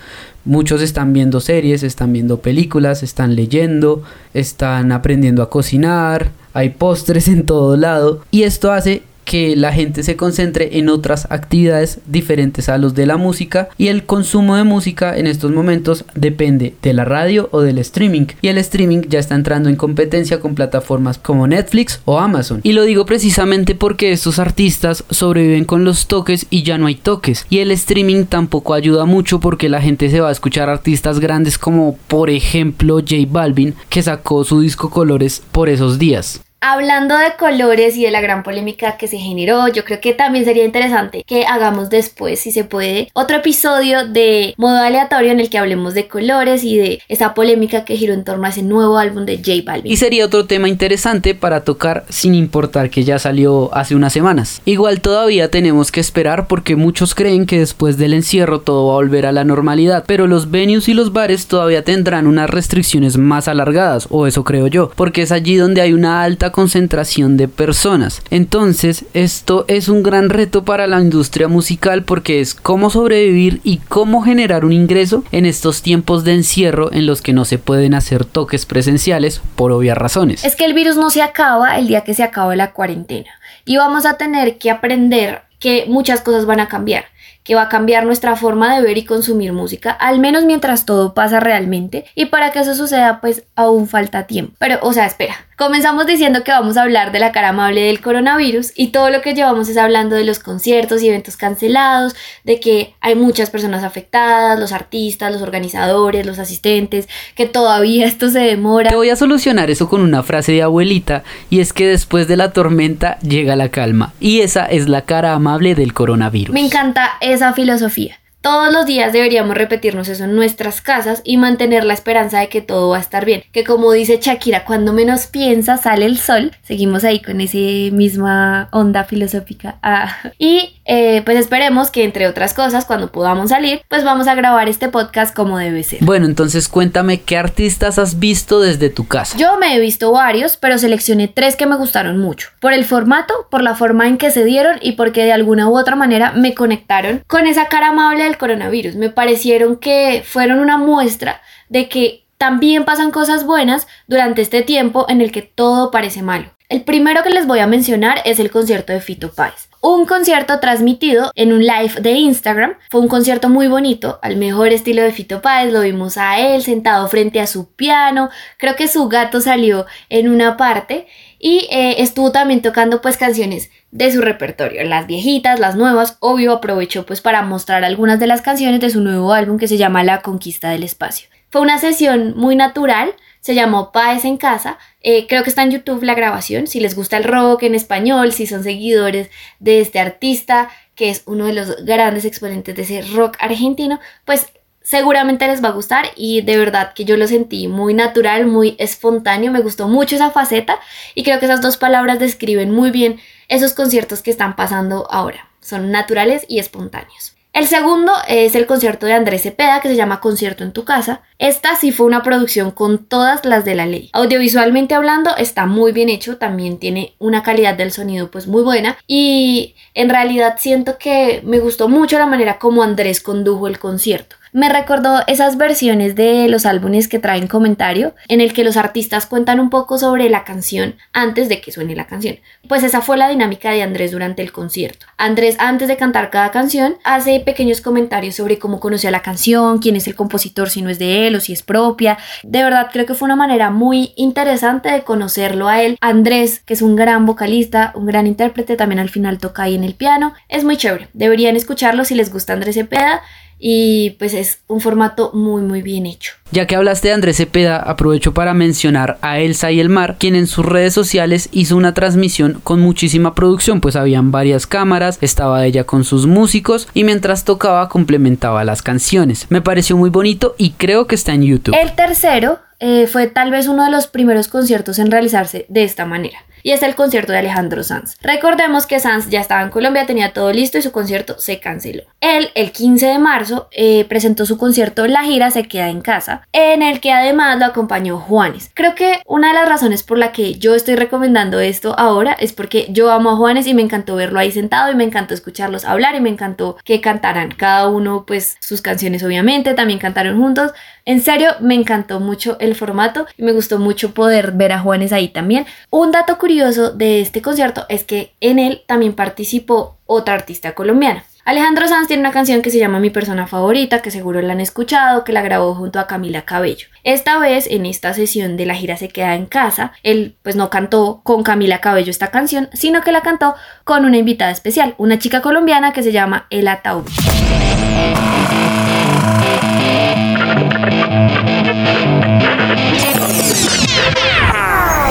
Muchos 0.45 0.81
están 0.81 1.13
viendo 1.13 1.39
series, 1.39 1.83
están 1.83 2.13
viendo 2.13 2.39
películas, 2.39 3.03
están 3.03 3.36
leyendo, 3.36 4.03
están 4.33 4.91
aprendiendo 4.91 5.44
a 5.44 5.50
cocinar, 5.50 6.31
hay 6.53 6.69
postres 6.69 7.27
en 7.27 7.45
todo 7.45 7.77
lado 7.77 8.21
y 8.31 8.44
esto 8.44 8.71
hace 8.71 9.03
que 9.30 9.56
la 9.56 9.72
gente 9.72 10.02
se 10.02 10.16
concentre 10.16 10.80
en 10.80 10.90
otras 10.90 11.28
actividades 11.30 12.00
diferentes 12.08 12.68
a 12.68 12.80
los 12.80 12.96
de 12.96 13.06
la 13.06 13.16
música 13.16 13.70
y 13.78 13.90
el 13.90 14.04
consumo 14.08 14.56
de 14.56 14.64
música 14.64 15.16
en 15.16 15.28
estos 15.28 15.52
momentos 15.52 16.04
depende 16.16 16.74
de 16.81 16.94
la 16.96 17.06
radio 17.06 17.48
o 17.52 17.62
del 17.62 17.78
streaming 17.78 18.26
y 18.42 18.48
el 18.48 18.58
streaming 18.58 19.04
ya 19.08 19.20
está 19.20 19.36
entrando 19.36 19.70
en 19.70 19.76
competencia 19.76 20.40
con 20.40 20.56
plataformas 20.56 21.20
como 21.20 21.46
Netflix 21.46 22.02
o 22.06 22.18
Amazon 22.18 22.62
y 22.64 22.74
lo 22.74 22.81
digo 22.86 23.06
precisamente 23.06 23.76
porque 23.76 24.12
estos 24.12 24.40
artistas 24.40 25.04
sobreviven 25.12 25.66
con 25.66 25.84
los 25.84 26.08
toques 26.08 26.48
y 26.50 26.64
ya 26.64 26.80
no 26.80 26.88
hay 26.88 26.96
toques 26.96 27.46
y 27.52 27.60
el 27.60 27.70
streaming 27.70 28.26
tampoco 28.26 28.74
ayuda 28.74 29.06
mucho 29.06 29.40
porque 29.40 29.70
la 29.70 29.80
gente 29.80 30.10
se 30.10 30.22
va 30.22 30.30
a 30.30 30.31
escuchar 30.31 30.70
artistas 30.70 31.20
grandes 31.20 31.60
como 31.60 32.00
por 32.08 32.31
ejemplo 32.31 32.96
J 32.96 33.28
Balvin 33.30 33.76
que 33.90 34.02
sacó 34.02 34.44
su 34.44 34.60
disco 34.62 34.90
Colores 34.90 35.44
por 35.52 35.70
esos 35.70 36.00
días. 36.00 36.42
Hablando 36.61 37.17
de 37.17 37.38
colores 37.38 37.95
y 37.95 38.03
de 38.03 38.11
la 38.11 38.19
gran 38.19 38.44
polémica 38.44 38.97
que 38.97 39.07
se 39.07 39.17
generó, 39.17 39.69
yo 39.69 39.85
creo 39.85 40.01
que 40.01 40.13
también 40.13 40.44
sería 40.44 40.65
interesante 40.65 41.23
que 41.25 41.45
hagamos 41.45 41.89
después, 41.89 42.42
si 42.42 42.51
se 42.51 42.66
puede, 42.66 43.09
otro 43.13 43.37
episodio 43.37 44.06
de 44.06 44.56
modo 44.57 44.81
aleatorio 44.81 45.31
en 45.31 45.39
el 45.39 45.49
que 45.49 45.57
hablemos 45.57 45.94
de 45.94 46.09
colores 46.09 46.66
y 46.66 46.78
de 46.78 47.01
esa 47.07 47.33
polémica 47.33 47.85
que 47.85 47.95
giró 47.95 48.13
en 48.13 48.25
torno 48.25 48.45
a 48.45 48.49
ese 48.49 48.61
nuevo 48.61 48.97
álbum 48.97 49.23
de 49.23 49.37
J 49.37 49.51
Balvin. 49.63 49.89
Y 49.89 49.95
sería 49.95 50.25
otro 50.25 50.47
tema 50.47 50.68
interesante 50.68 51.33
para 51.33 51.63
tocar 51.63 52.04
sin 52.09 52.35
importar 52.35 52.89
que 52.89 53.06
ya 53.06 53.19
salió 53.19 53.73
hace 53.73 53.95
unas 53.95 54.11
semanas. 54.11 54.61
Igual 54.66 54.99
todavía 54.99 55.49
tenemos 55.49 55.94
que 55.94 56.01
esperar 56.01 56.47
porque 56.47 56.75
muchos 56.75 57.16
creen 57.16 57.45
que 57.45 57.59
después 57.59 57.97
del 57.97 58.13
encierro 58.13 58.59
todo 58.59 58.87
va 58.87 58.94
a 58.94 58.95
volver 58.97 59.25
a 59.28 59.31
la 59.31 59.45
normalidad, 59.45 60.04
pero 60.06 60.28
los 60.28 60.51
venues 60.51 60.89
y 60.89 60.94
los 60.94 61.13
bares 61.13 61.47
todavía 61.47 61.85
tendrán 61.85 62.28
unas 62.28 62.49
restricciones 62.49 63.16
más 63.16 63.47
alargadas, 63.47 64.07
o 64.09 64.28
eso 64.28 64.44
creo 64.44 64.68
yo, 64.68 64.92
porque 64.97 65.21
es 65.21 65.31
allí 65.31 65.56
donde 65.56 65.80
hay 65.80 65.94
una 65.94 66.21
alta 66.21 66.48
concentración 66.51 67.37
de 67.37 67.47
personas. 67.47 68.21
Entonces, 68.29 69.06
esto 69.13 69.65
es 69.68 69.89
un 69.89 70.03
gran 70.03 70.29
reto 70.29 70.63
para 70.63 70.87
la 70.87 70.99
industria 70.99 71.47
musical 71.47 72.03
porque 72.03 72.41
es 72.41 72.56
cómo 72.56 72.89
sobrevivir 72.89 73.61
y 73.63 73.77
cómo 73.77 74.21
generar 74.21 74.65
un 74.65 74.73
ingreso 74.73 75.23
en 75.31 75.45
estos 75.45 75.81
tiempos 75.81 76.23
de 76.23 76.33
encierro 76.33 76.91
en 76.91 77.06
los 77.06 77.21
que 77.21 77.33
no 77.33 77.45
se 77.45 77.57
pueden 77.57 77.94
hacer 77.94 78.25
toques 78.25 78.65
presenciales 78.65 79.41
por 79.56 79.71
obvias 79.71 79.97
razones. 79.97 80.44
Es 80.44 80.56
que 80.56 80.65
el 80.65 80.73
virus 80.73 80.95
no 80.95 81.09
se 81.09 81.21
acaba 81.21 81.77
el 81.77 81.87
día 81.87 82.03
que 82.03 82.13
se 82.13 82.23
acabe 82.23 82.56
la 82.56 82.73
cuarentena 82.73 83.29
y 83.65 83.77
vamos 83.77 84.06
a 84.06 84.18
tener 84.18 84.57
que 84.57 84.71
aprender 84.71 85.44
que 85.59 85.85
muchas 85.87 86.21
cosas 86.21 86.45
van 86.45 86.59
a 86.59 86.68
cambiar 86.68 87.06
que 87.49 87.56
va 87.56 87.63
a 87.63 87.69
cambiar 87.69 88.06
nuestra 88.06 88.35
forma 88.35 88.75
de 88.75 88.83
ver 88.83 88.99
y 88.99 89.06
consumir 89.06 89.53
música, 89.53 89.89
al 89.89 90.19
menos 90.19 90.45
mientras 90.45 90.85
todo 90.85 91.15
pasa 91.15 91.39
realmente. 91.39 92.06
Y 92.13 92.25
para 92.25 92.51
que 92.51 92.59
eso 92.59 92.75
suceda, 92.75 93.21
pues 93.21 93.44
aún 93.56 93.87
falta 93.87 94.27
tiempo. 94.27 94.53
Pero, 94.59 94.77
o 94.83 94.94
sea, 94.94 95.07
espera. 95.07 95.35
Comenzamos 95.59 96.06
diciendo 96.06 96.45
que 96.45 96.51
vamos 96.51 96.78
a 96.78 96.83
hablar 96.83 97.11
de 97.11 97.19
la 97.19 97.33
cara 97.33 97.49
amable 97.49 97.81
del 97.81 97.99
coronavirus 97.99 98.71
y 98.75 98.92
todo 98.92 99.09
lo 99.09 99.21
que 99.21 99.33
llevamos 99.33 99.68
es 99.68 99.75
hablando 99.75 100.16
de 100.16 100.23
los 100.23 100.39
conciertos 100.39 101.04
y 101.04 101.09
eventos 101.09 101.35
cancelados, 101.35 102.16
de 102.45 102.61
que 102.61 102.94
hay 103.01 103.16
muchas 103.16 103.49
personas 103.49 103.83
afectadas, 103.83 104.57
los 104.57 104.71
artistas, 104.71 105.33
los 105.33 105.42
organizadores, 105.42 106.25
los 106.25 106.39
asistentes, 106.39 107.09
que 107.35 107.45
todavía 107.45 108.06
esto 108.06 108.30
se 108.30 108.39
demora. 108.39 108.89
Te 108.89 108.95
voy 108.95 109.09
a 109.09 109.18
solucionar 109.18 109.69
eso 109.69 109.89
con 109.89 109.99
una 109.99 110.23
frase 110.23 110.54
de 110.54 110.61
abuelita 110.61 111.23
y 111.49 111.59
es 111.59 111.73
que 111.73 111.87
después 111.87 112.30
de 112.30 112.37
la 112.37 112.54
tormenta 112.54 113.19
llega 113.19 113.57
la 113.57 113.68
calma 113.68 114.13
y 114.21 114.39
esa 114.39 114.66
es 114.66 114.87
la 114.87 115.01
cara 115.01 115.33
amable 115.33 115.75
del 115.75 115.94
coronavirus. 115.94 116.54
Me 116.54 116.61
encanta 116.61 117.18
esa 117.19 117.51
filosofía. 117.51 118.18
Todos 118.42 118.72
los 118.72 118.86
días 118.86 119.12
deberíamos 119.12 119.58
repetirnos 119.58 120.08
eso 120.08 120.24
en 120.24 120.36
nuestras 120.36 120.81
casas 120.81 121.22
y 121.26 121.36
mantener 121.36 121.84
la 121.84 121.94
esperanza 121.94 122.40
de 122.40 122.48
que 122.48 122.62
todo 122.62 122.90
va 122.90 122.98
a 122.98 123.02
estar 123.02 123.26
bien. 123.26 123.44
Que 123.52 123.66
como 123.66 123.92
dice 123.92 124.19
Shakira, 124.22 124.64
cuando 124.64 124.94
menos 124.94 125.28
piensa 125.28 125.76
sale 125.76 126.06
el 126.06 126.18
sol. 126.18 126.52
Seguimos 126.64 127.04
ahí 127.04 127.22
con 127.22 127.42
esa 127.42 127.58
misma 127.94 128.69
onda 128.72 129.04
filosófica. 129.04 129.78
Ah. 129.84 130.16
Y 130.40 130.79
eh, 130.92 131.22
pues 131.24 131.38
esperemos 131.38 131.92
que 131.92 132.04
entre 132.04 132.28
otras 132.28 132.56
cosas, 132.56 132.84
cuando 132.84 133.12
podamos 133.12 133.52
salir, 133.52 133.84
pues 133.88 134.04
vamos 134.04 134.28
a 134.28 134.34
grabar 134.34 134.68
este 134.68 134.88
podcast 134.88 135.36
como 135.36 135.60
debe 135.60 135.84
ser. 135.84 136.04
Bueno, 136.04 136.26
entonces 136.26 136.68
cuéntame 136.68 137.22
qué 137.22 137.38
artistas 137.38 138.00
has 138.00 138.18
visto 138.18 138.60
desde 138.60 138.90
tu 138.90 139.06
casa. 139.06 139.38
Yo 139.38 139.60
me 139.60 139.76
he 139.76 139.80
visto 139.80 140.12
varios, 140.12 140.58
pero 140.58 140.80
seleccioné 140.80 141.28
tres 141.28 141.56
que 141.56 141.68
me 141.68 141.76
gustaron 141.76 142.18
mucho. 142.18 142.50
Por 142.60 142.74
el 142.74 142.86
formato, 142.86 143.36
por 143.52 143.62
la 143.62 143.76
forma 143.76 144.08
en 144.08 144.18
que 144.18 144.31
se 144.31 144.44
dieron 144.44 144.78
y 144.81 144.94
porque 144.94 145.26
de 145.26 145.31
alguna 145.31 145.69
u 145.69 145.78
otra 145.78 145.96
manera 145.96 146.31
me 146.31 146.56
conectaron 146.56 147.24
con 147.28 147.46
esa 147.46 147.68
cara 147.68 147.90
amable 147.90 148.24
del 148.24 148.40
coronavirus. 148.40 148.96
Me 148.96 149.12
parecieron 149.12 149.76
que 149.76 150.24
fueron 150.26 150.58
una 150.58 150.80
muestra 150.80 151.40
de 151.68 151.88
que 151.88 152.26
también 152.40 152.84
pasan 152.84 153.12
cosas 153.12 153.46
buenas 153.46 153.86
durante 154.08 154.42
este 154.42 154.64
tiempo 154.64 155.06
en 155.08 155.22
el 155.22 155.31
que 155.31 155.44
todo 155.44 155.92
parece 155.92 156.24
malo. 156.24 156.50
El 156.68 156.81
primero 156.81 157.22
que 157.22 157.30
les 157.30 157.46
voy 157.46 157.60
a 157.60 157.68
mencionar 157.68 158.24
es 158.26 158.40
el 158.40 158.50
concierto 158.50 158.92
de 158.92 159.02
Fito 159.02 159.31
Páez. 159.31 159.69
Un 159.81 160.06
concierto 160.06 160.59
transmitido 160.59 161.31
en 161.36 161.54
un 161.54 161.62
live 161.62 162.02
de 162.02 162.12
Instagram. 162.12 162.76
Fue 162.90 163.00
un 163.00 163.07
concierto 163.07 163.48
muy 163.48 163.68
bonito, 163.68 164.19
al 164.21 164.36
mejor 164.36 164.74
estilo 164.74 165.02
de 165.02 165.14
Fito 165.14 165.42
Páez. 165.42 165.71
Lo 165.71 165.81
vimos 165.81 166.18
a 166.18 166.38
él 166.38 166.62
sentado 166.64 167.07
frente 167.07 167.40
a 167.40 167.48
su 167.48 167.71
piano. 167.71 168.30
Creo 168.57 168.76
que 168.76 168.90
su 168.90 169.07
gato 169.07 169.40
salió 169.40 169.86
en 170.09 170.30
una 170.30 170.57
parte. 170.57 171.07
Y 171.40 171.69
eh, 171.71 172.02
estuvo 172.02 172.33
también 172.33 172.62
tocando 172.62 173.02
pues 173.02 173.16
canciones 173.16 173.69
de 173.92 174.12
su 174.12 174.21
repertorio, 174.21 174.83
las 174.83 175.07
viejitas, 175.07 175.59
las 175.59 175.76
nuevas, 175.76 176.18
obvio 176.19 176.54
aprovechó 176.54 177.06
pues 177.06 177.21
para 177.21 177.42
mostrar 177.42 177.83
algunas 177.83 178.19
de 178.19 178.28
las 178.28 178.42
canciones 178.42 178.81
de 178.81 178.90
su 178.90 179.02
nuevo 179.02 179.33
álbum 179.33 179.57
que 179.57 179.68
se 179.68 179.78
llama 179.78 180.04
La 180.04 180.21
Conquista 180.21 180.69
del 180.69 180.83
Espacio. 180.83 181.30
Fue 181.50 181.62
una 181.62 181.80
sesión 181.80 182.36
muy 182.38 182.56
natural, 182.56 183.14
se 183.40 183.56
llamó 183.56 183.92
Paes 183.92 184.26
en 184.26 184.38
Casa, 184.38 184.78
eh, 185.02 185.28
creo 185.28 185.44
que 185.44 185.50
está 185.50 185.64
en 185.64 185.72
YouTube 185.72 186.04
la 186.04 186.16
grabación, 186.16 186.68
si 186.68 186.80
les 186.80 186.96
gusta 186.96 187.18
el 187.18 187.24
rock 187.24 187.64
en 187.64 187.76
español, 187.76 188.34
si 188.34 188.48
son 188.48 188.64
seguidores 188.64 189.30
de 189.60 189.80
este 189.80 190.00
artista, 190.00 190.69
que 190.96 191.10
es 191.10 191.24
uno 191.26 191.46
de 191.46 191.54
los 191.54 191.86
grandes 191.86 192.26
exponentes 192.26 192.76
de 192.76 192.81
ese 192.81 193.02
rock 193.14 193.38
argentino, 193.40 194.00
pues 194.26 194.48
seguramente 194.81 195.48
les 195.48 195.64
va 195.64 195.69
a 195.69 195.74
gustar. 195.74 196.08
Y 196.16 196.42
de 196.42 196.58
verdad 196.58 196.94
que 196.94 197.06
yo 197.06 197.16
lo 197.16 197.28
sentí 197.28 197.68
muy 197.68 197.94
natural, 197.94 198.48
muy 198.48 198.76
espontáneo, 198.80 199.52
me 199.52 199.62
gustó 199.62 199.88
mucho 199.88 200.16
esa 200.16 200.31
faceta. 200.31 200.80
Y 201.16 201.24
creo 201.24 201.40
que 201.40 201.46
esas 201.46 201.62
dos 201.62 201.78
palabras 201.78 202.19
describen 202.19 202.72
muy 202.72 202.92
bien 202.92 203.19
esos 203.48 203.74
conciertos 203.74 204.22
que 204.22 204.31
están 204.31 204.56
pasando 204.56 205.08
ahora. 205.10 205.50
Son 205.62 205.92
naturales 205.92 206.46
y 206.50 206.60
espontáneos. 206.60 207.39
El 207.51 207.65
segundo 207.65 208.13
es 208.27 208.53
el 208.53 208.68
concierto 208.68 209.07
de 209.07 209.13
Andrés 209.13 209.41
Cepeda 209.41 209.81
que 209.81 209.87
se 209.89 209.95
llama 209.95 210.21
Concierto 210.21 210.63
en 210.63 210.71
tu 210.71 210.85
casa. 210.85 211.23
Esta 211.39 211.75
sí 211.75 211.91
fue 211.91 212.06
una 212.06 212.21
producción 212.21 212.69
con 212.69 213.06
todas 213.06 213.44
las 213.44 213.65
de 213.65 213.73
la 213.73 213.87
ley. 213.87 214.09
Audiovisualmente 214.13 214.94
hablando 214.94 215.35
está 215.35 215.65
muy 215.65 215.91
bien 215.91 216.09
hecho, 216.09 216.37
también 216.37 216.77
tiene 216.77 217.15
una 217.18 217.41
calidad 217.41 217.73
del 217.75 217.91
sonido 217.91 218.29
pues 218.29 218.45
muy 218.45 218.61
buena 218.61 218.97
y 219.07 219.75
en 219.95 220.09
realidad 220.09 220.57
siento 220.59 220.97
que 220.99 221.41
me 221.44 221.59
gustó 221.59 221.89
mucho 221.89 222.19
la 222.19 222.27
manera 222.27 222.59
como 222.59 222.83
Andrés 222.83 223.19
condujo 223.19 223.68
el 223.68 223.79
concierto. 223.79 224.35
Me 224.51 224.68
recordó 224.68 225.19
esas 225.27 225.57
versiones 225.57 226.15
de 226.15 226.47
los 226.47 226.65
álbumes 226.65 227.07
que 227.07 227.19
traen 227.19 227.47
comentario, 227.47 228.15
en 228.27 228.41
el 228.41 228.53
que 228.53 228.63
los 228.63 228.77
artistas 228.77 229.27
cuentan 229.27 229.59
un 229.59 229.69
poco 229.69 229.99
sobre 229.99 230.29
la 230.29 230.44
canción 230.44 230.95
antes 231.13 231.49
de 231.49 231.61
que 231.61 231.71
suene 231.71 231.95
la 231.95 232.07
canción. 232.07 232.37
Pues 232.68 232.83
esa 232.83 233.01
fue 233.01 233.18
la 233.18 233.29
dinámica 233.29 233.71
de 233.71 233.83
Andrés 233.83 234.11
durante 234.11 234.41
el 234.41 234.51
concierto. 234.51 235.06
Andrés, 235.18 235.56
antes 235.59 235.87
de 235.87 235.97
cantar 235.97 236.31
cada 236.31 236.49
canción, 236.49 236.95
hace 237.03 237.39
pequeños 237.41 237.81
comentarios 237.81 238.35
sobre 238.35 238.57
cómo 238.57 238.79
conoció 238.79 239.11
la 239.11 239.21
canción, 239.21 239.77
quién 239.77 239.95
es 239.95 240.07
el 240.07 240.15
compositor, 240.15 240.69
si 240.69 240.81
no 240.81 240.89
es 240.89 240.97
de 240.97 241.27
él 241.27 241.35
o 241.35 241.39
si 241.39 241.53
es 241.53 241.61
propia. 241.61 242.18
De 242.44 242.63
verdad, 242.63 242.87
creo 242.91 243.06
que 243.06 243.13
fue 243.13 243.27
una 243.27 243.35
manera 243.35 243.69
muy 243.69 244.13
interesante 244.15 244.89
de 244.89 245.03
conocerlo 245.03 245.68
a 245.68 245.83
él. 245.83 245.97
Andrés, 246.01 246.61
que 246.65 246.73
es 246.73 246.81
un 246.81 246.95
gran 246.95 247.27
vocalista, 247.27 247.91
un 247.95 248.07
gran 248.07 248.25
intérprete, 248.25 248.75
también 248.75 248.99
al 248.99 249.09
final 249.09 249.37
toca 249.37 249.63
ahí 249.63 249.75
en 249.75 249.83
el 249.83 249.94
piano. 249.94 250.33
Es 250.47 250.63
muy 250.63 250.75
chévere. 250.75 251.09
Deberían 251.13 251.56
escucharlo 251.56 252.03
si 252.03 252.15
les 252.15 252.31
gusta 252.31 252.53
Andrés 252.53 252.75
Cepeda 252.75 253.21
y 253.59 254.11
pues 254.11 254.33
es 254.33 254.61
un 254.68 254.80
formato 254.80 255.31
muy 255.33 255.61
muy 255.61 255.81
bien 255.81 256.06
hecho. 256.06 256.33
Ya 256.51 256.66
que 256.66 256.75
hablaste 256.75 257.09
de 257.09 257.13
Andrés 257.13 257.37
Cepeda, 257.37 257.78
aprovecho 257.78 258.33
para 258.33 258.54
mencionar 258.54 259.19
a 259.21 259.39
Elsa 259.39 259.71
y 259.71 259.80
el 259.80 259.89
Mar, 259.89 260.16
quien 260.18 260.35
en 260.35 260.47
sus 260.47 260.66
redes 260.66 260.94
sociales 260.94 261.49
hizo 261.51 261.78
una 261.78 261.94
transmisión 261.94 262.59
con 262.63 262.80
muchísima 262.80 263.35
producción, 263.35 263.81
pues 263.81 263.95
habían 263.95 264.31
varias 264.31 264.66
cámaras, 264.66 265.19
estaba 265.21 265.66
ella 265.66 265.83
con 265.83 266.04
sus 266.04 266.25
músicos 266.25 266.87
y 266.94 267.04
mientras 267.04 267.44
tocaba 267.44 267.89
complementaba 267.89 268.63
las 268.63 268.81
canciones. 268.81 269.45
Me 269.49 269.61
pareció 269.61 269.97
muy 269.97 270.09
bonito 270.09 270.56
y 270.57 270.71
creo 270.71 271.06
que 271.06 271.16
está 271.16 271.33
en 271.33 271.44
YouTube. 271.44 271.75
El 271.80 271.94
tercero 271.94 272.59
eh, 272.80 273.07
fue 273.07 273.28
tal 273.28 273.52
vez 273.52 273.68
uno 273.68 273.86
de 273.86 273.92
los 273.92 274.07
primeros 274.07 274.48
conciertos 274.48 275.00
en 275.00 275.12
realizarse 275.12 275.66
de 275.69 275.83
esta 275.83 276.06
manera 276.06 276.40
y 276.64 276.71
es 276.71 276.83
el 276.83 276.95
concierto 276.95 277.31
de 277.31 277.40
Alejandro 277.40 277.83
Sanz. 277.83 278.16
Recordemos 278.21 278.86
que 278.86 279.00
Sanz 279.00 279.30
ya 279.30 279.42
estaba 279.42 279.62
en 279.62 279.69
Colombia, 279.69 280.06
tenía 280.06 280.33
todo 280.33 280.52
listo 280.52 280.78
y 280.78 280.81
su 280.81 280.92
concierto 280.92 281.40
se 281.40 281.59
canceló. 281.59 282.04
Él, 282.21 282.50
el 282.56 282.71
15 282.71 283.06
de 283.07 283.19
marzo, 283.19 283.69
eh, 283.71 284.06
presentó 284.06 284.45
su 284.45 284.57
concierto 284.57 285.07
La 285.07 285.24
gira 285.24 285.52
se 285.52 285.64
queda 285.64 285.90
en 285.90 286.02
casa, 286.02 286.48
en 286.52 286.81
el 286.81 287.00
que 287.00 287.12
además 287.12 287.59
lo 287.59 287.66
acompañó 287.66 288.18
Juanes. 288.19 288.71
Creo 288.74 288.95
que 288.95 289.21
una 289.26 289.50
de 289.50 289.54
las 289.56 289.69
razones 289.69 290.04
por 290.04 290.18
la 290.18 290.31
que 290.31 290.56
yo 290.56 290.76
estoy 290.76 290.95
recomendando 290.95 291.59
esto 291.59 291.98
ahora 291.98 292.33
es 292.33 292.54
porque 292.54 292.88
yo 292.90 293.12
amo 293.12 293.31
a 293.31 293.36
Juanes 293.36 293.68
y 293.68 293.74
me 293.74 293.81
encantó 293.81 294.16
verlo 294.16 294.40
ahí 294.40 294.52
sentado 294.52 294.92
y 294.92 294.95
me 294.95 295.04
encantó 295.04 295.33
escucharlos 295.33 295.86
hablar 295.86 296.16
y 296.16 296.21
me 296.21 296.30
encantó 296.30 296.78
que 296.83 297.02
cantaran 297.02 297.52
cada 297.52 297.88
uno 297.88 298.26
pues 298.26 298.57
sus 298.59 298.81
canciones 298.81 299.24
obviamente, 299.24 299.74
también 299.74 300.00
cantaron 300.00 300.40
juntos. 300.40 300.71
En 301.06 301.21
serio, 301.21 301.56
me 301.59 301.74
encantó 301.74 302.19
mucho 302.19 302.57
el 302.59 302.69
formato 302.76 303.26
y 303.38 303.44
me 303.44 303.52
gustó 303.52 303.80
mucho 303.80 304.14
poder 304.14 304.52
ver 304.54 304.71
a 304.71 304.80
Juanes 304.80 305.14
ahí 305.14 305.30
también. 305.30 305.66
Un 305.90 306.11
dato 306.11 306.38
curioso 306.38 306.92
de 306.92 307.21
este 307.21 307.42
concierto 307.42 307.85
es 307.90 308.04
que 308.04 308.33
en 308.40 308.59
él 308.59 308.83
también 308.88 309.14
participó 309.14 309.97
otra 310.06 310.33
artista 310.33 310.73
colombiana. 310.73 311.23
Alejandro 311.49 311.88
Sanz 311.88 312.07
tiene 312.07 312.21
una 312.21 312.31
canción 312.31 312.61
que 312.61 312.69
se 312.69 312.78
llama 312.78 312.99
Mi 312.99 313.09
persona 313.09 313.47
favorita, 313.47 314.04
que 314.04 314.11
seguro 314.11 314.40
la 314.40 314.54
han 314.54 314.61
escuchado, 314.61 315.23
que 315.23 315.33
la 315.33 315.42
grabó 315.42 315.73
junto 315.73 315.99
a 315.99 316.06
Camila 316.06 316.44
Cabello. 316.44 316.88
Esta 317.04 317.40
vez, 317.40 317.66
en 317.66 317.88
esta 317.88 318.14
sesión 318.14 318.56
de 318.56 318.68
la 318.68 318.76
gira 318.76 318.97
Se 318.97 319.07
queda 319.07 319.33
en 319.33 319.47
casa, 319.47 319.94
él 320.04 320.35
pues 320.44 320.56
no 320.56 320.69
cantó 320.69 321.21
con 321.23 321.42
Camila 321.42 321.81
Cabello 321.81 322.11
esta 322.11 322.30
canción, 322.30 322.69
sino 322.73 323.02
que 323.02 323.11
la 323.11 323.21
cantó 323.21 323.56
con 323.83 324.06
una 324.06 324.18
invitada 324.18 324.52
especial, 324.52 324.94
una 324.99 325.18
chica 325.18 325.42
colombiana 325.42 325.92
que 325.92 326.04
se 326.04 326.11
llama 326.11 326.45
El 326.52 326.68
Ataúd. 326.68 327.06